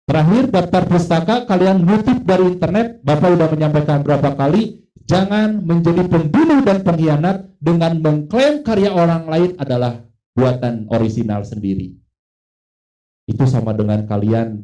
Terakhir, 0.06 0.54
daftar 0.54 0.82
pustaka 0.86 1.36
kalian 1.50 1.82
ngutip 1.82 2.22
dari 2.22 2.54
internet. 2.54 3.02
Bapak 3.02 3.34
sudah 3.34 3.48
menyampaikan 3.50 4.00
berapa 4.06 4.34
kali. 4.38 4.86
Jangan 5.06 5.62
menjadi 5.62 6.02
pembunuh 6.06 6.66
dan 6.66 6.82
pengkhianat 6.82 7.46
dengan 7.62 8.02
mengklaim 8.02 8.66
karya 8.66 8.90
orang 8.90 9.30
lain 9.30 9.54
adalah 9.58 10.02
buatan 10.34 10.90
orisinal 10.90 11.46
sendiri. 11.46 11.94
Itu 13.26 13.46
sama 13.46 13.74
dengan 13.74 14.06
kalian 14.06 14.62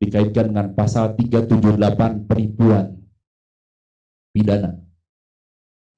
dikaitkan 0.00 0.52
dengan 0.52 0.72
pasal 0.72 1.14
378 1.16 2.28
penipuan 2.28 2.98
pidana. 4.32 4.80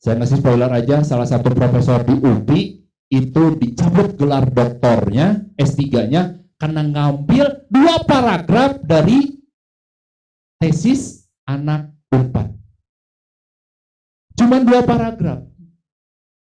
Saya 0.03 0.21
ngasih 0.21 0.45
spoiler 0.45 0.69
aja, 0.69 1.01
salah 1.01 1.25
satu 1.25 1.55
profesor 1.55 2.05
di 2.05 2.19
UPI 2.21 2.84
itu 3.15 3.55
dicabut 3.55 4.19
gelar 4.19 4.51
doktornya, 4.51 5.47
S3-nya, 5.55 6.43
karena 6.59 6.83
ngambil 6.83 7.69
dua 7.71 8.03
paragraf 8.03 8.83
dari 8.83 9.39
tesis 10.59 11.29
anak 11.47 11.93
Unpad. 12.11 12.51
Cuman 14.35 14.63
dua 14.67 14.83
paragraf. 14.83 15.47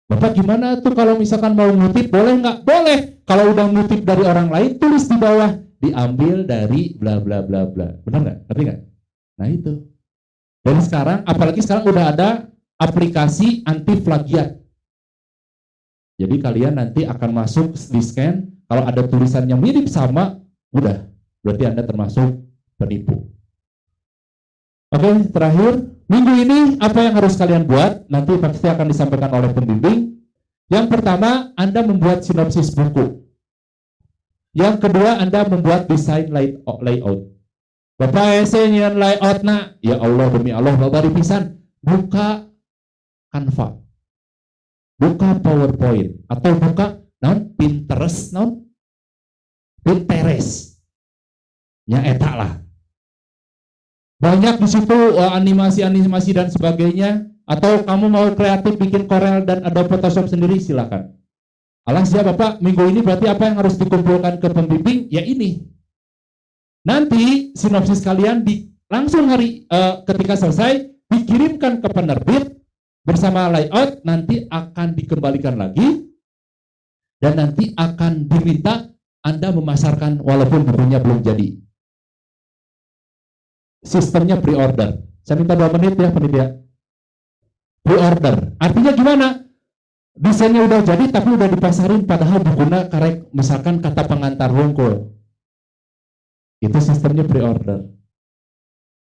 Bapak 0.06 0.38
gimana 0.38 0.78
tuh 0.82 0.94
kalau 0.94 1.18
misalkan 1.18 1.58
mau 1.58 1.70
ngutip, 1.70 2.14
boleh 2.14 2.34
nggak? 2.38 2.58
Boleh. 2.62 2.98
Kalau 3.26 3.54
udah 3.58 3.66
ngutip 3.74 4.06
dari 4.06 4.22
orang 4.22 4.54
lain, 4.54 4.78
tulis 4.78 5.10
di 5.10 5.18
bawah. 5.18 5.58
Diambil 5.82 6.46
dari 6.46 6.94
bla 6.94 7.18
bla 7.18 7.42
bla 7.42 7.66
bla. 7.66 7.90
Benar 8.06 8.20
nggak? 8.22 8.38
Ngerti 8.50 8.62
nggak? 8.70 8.80
Nah 9.42 9.48
itu. 9.50 9.74
Dan 10.66 10.78
sekarang, 10.82 11.20
apalagi 11.26 11.62
sekarang 11.62 11.86
udah 11.90 12.06
ada 12.14 12.30
aplikasi 12.82 13.66
anti 13.66 14.02
plagiat. 14.02 14.65
Jadi 16.16 16.36
kalian 16.40 16.80
nanti 16.80 17.04
akan 17.04 17.30
masuk 17.36 17.76
di 17.76 18.00
scan, 18.00 18.48
kalau 18.72 18.88
ada 18.88 19.04
tulisan 19.04 19.44
yang 19.46 19.60
mirip 19.60 19.92
sama, 19.92 20.40
udah, 20.72 21.06
berarti 21.44 21.64
Anda 21.68 21.84
termasuk 21.84 22.40
penipu. 22.80 23.36
Oke, 24.96 25.28
terakhir, 25.28 25.92
minggu 26.08 26.34
ini 26.48 26.60
apa 26.80 27.00
yang 27.04 27.14
harus 27.20 27.36
kalian 27.36 27.68
buat? 27.68 28.08
Nanti 28.08 28.40
pasti 28.40 28.68
akan 28.72 28.88
disampaikan 28.88 29.32
oleh 29.36 29.52
pembimbing. 29.52 30.24
Yang 30.72 30.86
pertama, 30.88 31.52
Anda 31.60 31.84
membuat 31.84 32.24
sinopsis 32.24 32.72
buku. 32.72 33.28
Yang 34.56 34.88
kedua, 34.88 35.20
Anda 35.20 35.44
membuat 35.52 35.92
desain 35.92 36.32
layout. 36.32 37.28
Bapak 38.00 38.44
esenya 38.44 38.92
layout 38.96 39.44
nak, 39.44 39.78
ya 39.84 40.00
Allah 40.00 40.28
demi 40.32 40.56
Allah, 40.56 40.80
Bapak 40.80 41.12
dipisan. 41.12 41.60
Buka 41.84 42.50
Canva. 43.30 43.85
Buka 44.96 45.44
PowerPoint 45.44 46.24
atau 46.32 46.52
buka 46.56 47.04
non 47.20 47.52
Pinterest 47.60 48.32
non 48.32 48.64
Pinterest. 49.84 50.80
Ya 51.86 52.02
etak 52.02 52.34
lah. 52.34 52.52
Banyak 54.18 54.58
di 54.64 54.68
situ 54.72 55.00
eh, 55.20 55.32
animasi-animasi 55.36 56.32
dan 56.34 56.48
sebagainya 56.50 57.30
atau 57.46 57.86
kamu 57.86 58.06
mau 58.10 58.28
kreatif 58.34 58.74
bikin 58.80 59.06
Corel 59.06 59.46
dan 59.46 59.62
ada 59.62 59.86
Photoshop 59.86 60.32
sendiri 60.32 60.58
silakan. 60.58 61.14
Ya 61.86 62.26
Bapak, 62.26 62.66
minggu 62.66 62.82
ini 62.90 63.06
berarti 63.06 63.30
apa 63.30 63.46
yang 63.46 63.62
harus 63.62 63.78
dikumpulkan 63.78 64.42
ke 64.42 64.50
pembimbing? 64.50 65.06
Ya 65.14 65.22
ini. 65.22 65.62
Nanti 66.82 67.54
sinopsis 67.54 68.02
kalian 68.02 68.42
di 68.42 68.74
langsung 68.90 69.30
hari 69.30 69.70
uh, 69.70 70.02
ketika 70.02 70.34
selesai 70.34 70.82
dikirimkan 71.14 71.86
ke 71.86 71.88
penerbit 71.94 72.58
bersama 73.06 73.48
layout 73.54 74.02
nanti 74.02 74.50
akan 74.50 74.98
dikembalikan 74.98 75.56
lagi 75.56 76.10
dan 77.22 77.38
nanti 77.38 77.72
akan 77.78 78.26
diminta 78.26 78.92
Anda 79.22 79.54
memasarkan 79.54 80.22
walaupun 80.22 80.66
bukunya 80.66 80.98
belum 81.02 81.22
jadi. 81.22 81.58
Sistemnya 83.86 84.42
pre-order. 84.42 85.02
Saya 85.22 85.38
minta 85.42 85.54
dua 85.58 85.70
menit 85.74 85.98
ya 85.98 86.10
penitia. 86.10 86.48
Pre-order. 87.86 88.58
Artinya 88.58 88.92
gimana? 88.94 89.28
Desainnya 90.16 90.66
udah 90.66 90.82
jadi 90.82 91.06
tapi 91.10 91.34
udah 91.34 91.50
dipasarin 91.50 92.06
padahal 92.06 92.42
bukunya 92.42 92.90
karek 92.90 93.30
misalkan 93.34 93.82
kata 93.82 94.06
pengantar 94.06 94.50
wongkul. 94.54 95.14
Itu 96.62 96.78
sistemnya 96.82 97.26
pre-order. 97.26 97.90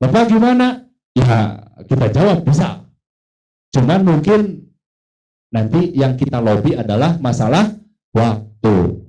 Bapak 0.01 0.33
gimana? 0.33 0.89
Ya 1.13 1.61
kita 1.85 2.09
jawab 2.09 2.41
bisa. 2.45 2.89
Cuman 3.71 4.03
mungkin 4.03 4.67
nanti 5.51 5.95
yang 5.95 6.19
kita 6.19 6.43
lobby 6.43 6.75
adalah 6.75 7.15
masalah 7.23 7.71
waktu. 8.11 8.99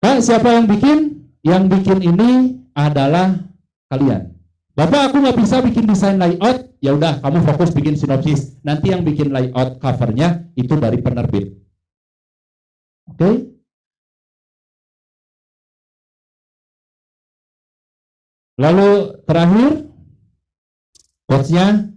Pak, 0.00 0.20
siapa 0.20 0.52
yang 0.52 0.68
bikin? 0.68 0.98
Yang 1.40 1.62
bikin 1.72 1.98
ini 2.04 2.30
adalah 2.76 3.32
kalian. 3.88 4.36
Bapak, 4.76 5.08
aku 5.08 5.24
nggak 5.24 5.38
bisa 5.40 5.64
bikin 5.64 5.88
desain 5.88 6.20
layout. 6.20 6.68
Ya 6.84 6.92
udah, 6.92 7.24
kamu 7.24 7.40
fokus 7.48 7.72
bikin 7.72 7.96
sinopsis. 7.96 8.60
Nanti 8.60 8.92
yang 8.92 9.00
bikin 9.08 9.32
layout 9.32 9.80
covernya 9.80 10.52
itu 10.52 10.76
dari 10.76 11.00
penerbit. 11.00 11.56
Oke? 13.08 13.16
Okay? 13.16 13.34
Lalu 18.56 19.20
terakhir, 19.24 19.70
quotesnya 21.28 21.95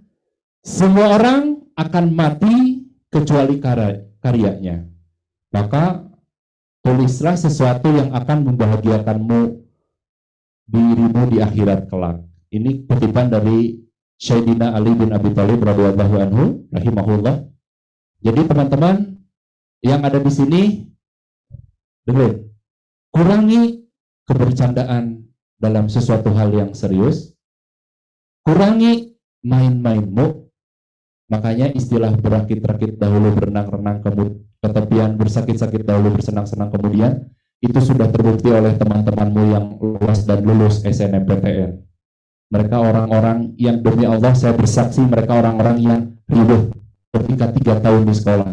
semua 0.63 1.15
orang 1.15 1.63
akan 1.75 2.05
mati 2.11 2.83
kecuali 3.07 3.57
karyanya. 4.19 4.85
Maka 5.49 6.05
tulislah 6.83 7.39
sesuatu 7.39 7.89
yang 7.89 8.13
akan 8.13 8.53
membahagiakanmu 8.53 9.65
dirimu 10.69 11.21
di 11.33 11.37
akhirat 11.41 11.89
kelak. 11.89 12.21
Ini 12.53 12.85
kutipan 12.85 13.33
dari 13.33 13.81
Syaidina 14.19 14.75
Ali 14.75 14.91
bin 14.93 15.15
Abi 15.15 15.31
Thalib 15.31 15.63
radhiyallahu 15.63 16.15
anhu 16.19 16.43
rahimahullah. 16.69 17.47
Jadi 18.19 18.41
teman-teman 18.45 19.15
yang 19.79 20.03
ada 20.03 20.19
di 20.19 20.27
sini 20.27 20.61
dengar 22.03 22.43
kurangi 23.15 23.87
kebercandaan 24.27 25.23
dalam 25.55 25.87
sesuatu 25.87 26.35
hal 26.35 26.51
yang 26.51 26.71
serius. 26.75 27.31
Kurangi 28.43 29.15
main-mainmu 29.45 30.48
Makanya 31.29 31.69
istilah 31.77 32.17
berakit-rakit 32.17 32.97
dahulu 32.97 33.37
berenang-renang 33.37 34.01
ke 34.01 34.69
tepian, 34.73 35.13
bersakit-sakit 35.13 35.85
dahulu 35.85 36.17
bersenang-senang 36.17 36.73
kemudian, 36.73 37.29
itu 37.61 37.77
sudah 37.77 38.09
terbukti 38.09 38.49
oleh 38.49 38.73
teman-temanmu 38.73 39.43
yang 39.53 39.65
luas 39.77 40.25
dan 40.25 40.41
lulus 40.41 40.81
SNMPTN. 40.81 41.85
Mereka 42.49 42.77
orang-orang 42.81 43.53
yang 43.61 43.77
demi 43.85 44.09
Allah 44.09 44.33
saya 44.33 44.57
bersaksi 44.57 45.05
mereka 45.05 45.37
orang-orang 45.37 45.77
yang 45.85 46.01
hidup 46.33 46.73
ketika 47.13 47.45
tiga 47.53 47.73
tahun 47.77 48.09
di 48.09 48.15
sekolah. 48.17 48.51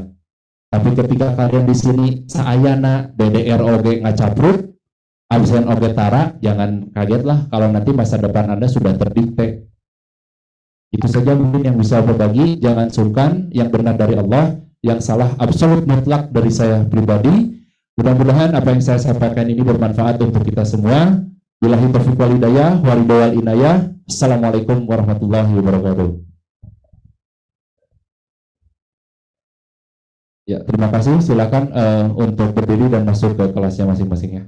Tapi 0.69 0.91
ketika 0.93 1.33
kalian 1.33 1.65
di 1.65 1.77
sini 1.79 2.09
saayana 2.29 3.09
DDR 3.17 3.63
OG 3.65 4.05
ngacaprut, 4.05 4.77
absen 5.33 5.65
OG 5.65 5.85
tara, 5.97 6.37
jangan 6.45 6.93
kagetlah 6.93 7.49
kalau 7.49 7.73
nanti 7.73 7.91
masa 7.97 8.21
depan 8.21 8.53
Anda 8.53 8.69
sudah 8.69 8.93
terdikte 9.01 9.66
itu 10.97 11.07
saja 11.13 11.37
mungkin 11.37 11.61
yang 11.61 11.77
bisa 11.77 12.01
berbagi. 12.01 12.57
Jangan 12.57 12.89
sungkan 12.89 13.53
yang 13.53 13.69
benar 13.69 14.01
dari 14.01 14.17
Allah, 14.17 14.57
yang 14.81 15.05
salah 15.05 15.37
absolut 15.37 15.85
mutlak 15.85 16.33
dari 16.33 16.49
saya 16.49 16.89
pribadi. 16.89 17.61
Mudah-mudahan 18.01 18.57
apa 18.57 18.73
yang 18.73 18.81
saya 18.81 18.97
sampaikan 19.01 19.45
ini 19.45 19.61
bermanfaat 19.61 20.17
untuk 20.25 20.41
kita 20.49 20.65
semua. 20.65 21.21
Bilahi 21.61 21.89
taufiq 21.93 22.17
wal 22.17 22.33
hidayah, 22.37 22.81
wal 22.81 23.05
inayah. 23.37 23.93
Assalamualaikum 24.09 24.89
warahmatullahi 24.89 25.53
wabarakatuh. 25.53 26.09
Ya, 30.47 30.63
terima 30.63 30.89
kasih. 30.95 31.19
Silakan 31.21 31.75
uh, 31.75 32.07
untuk 32.15 32.55
berdiri 32.55 32.87
dan 32.87 33.03
masuk 33.03 33.35
ke 33.35 33.51
kelasnya 33.51 33.85
masing-masing 33.85 34.31
ya. 34.33 34.45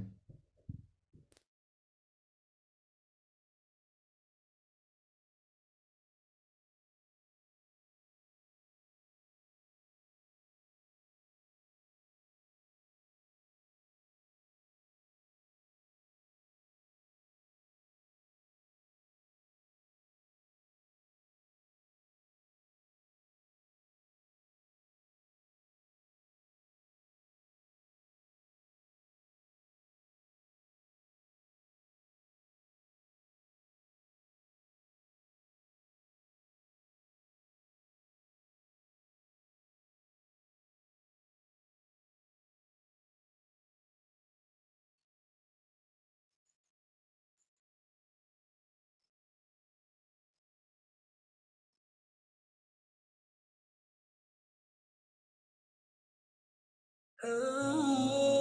Oh. 57.30 58.37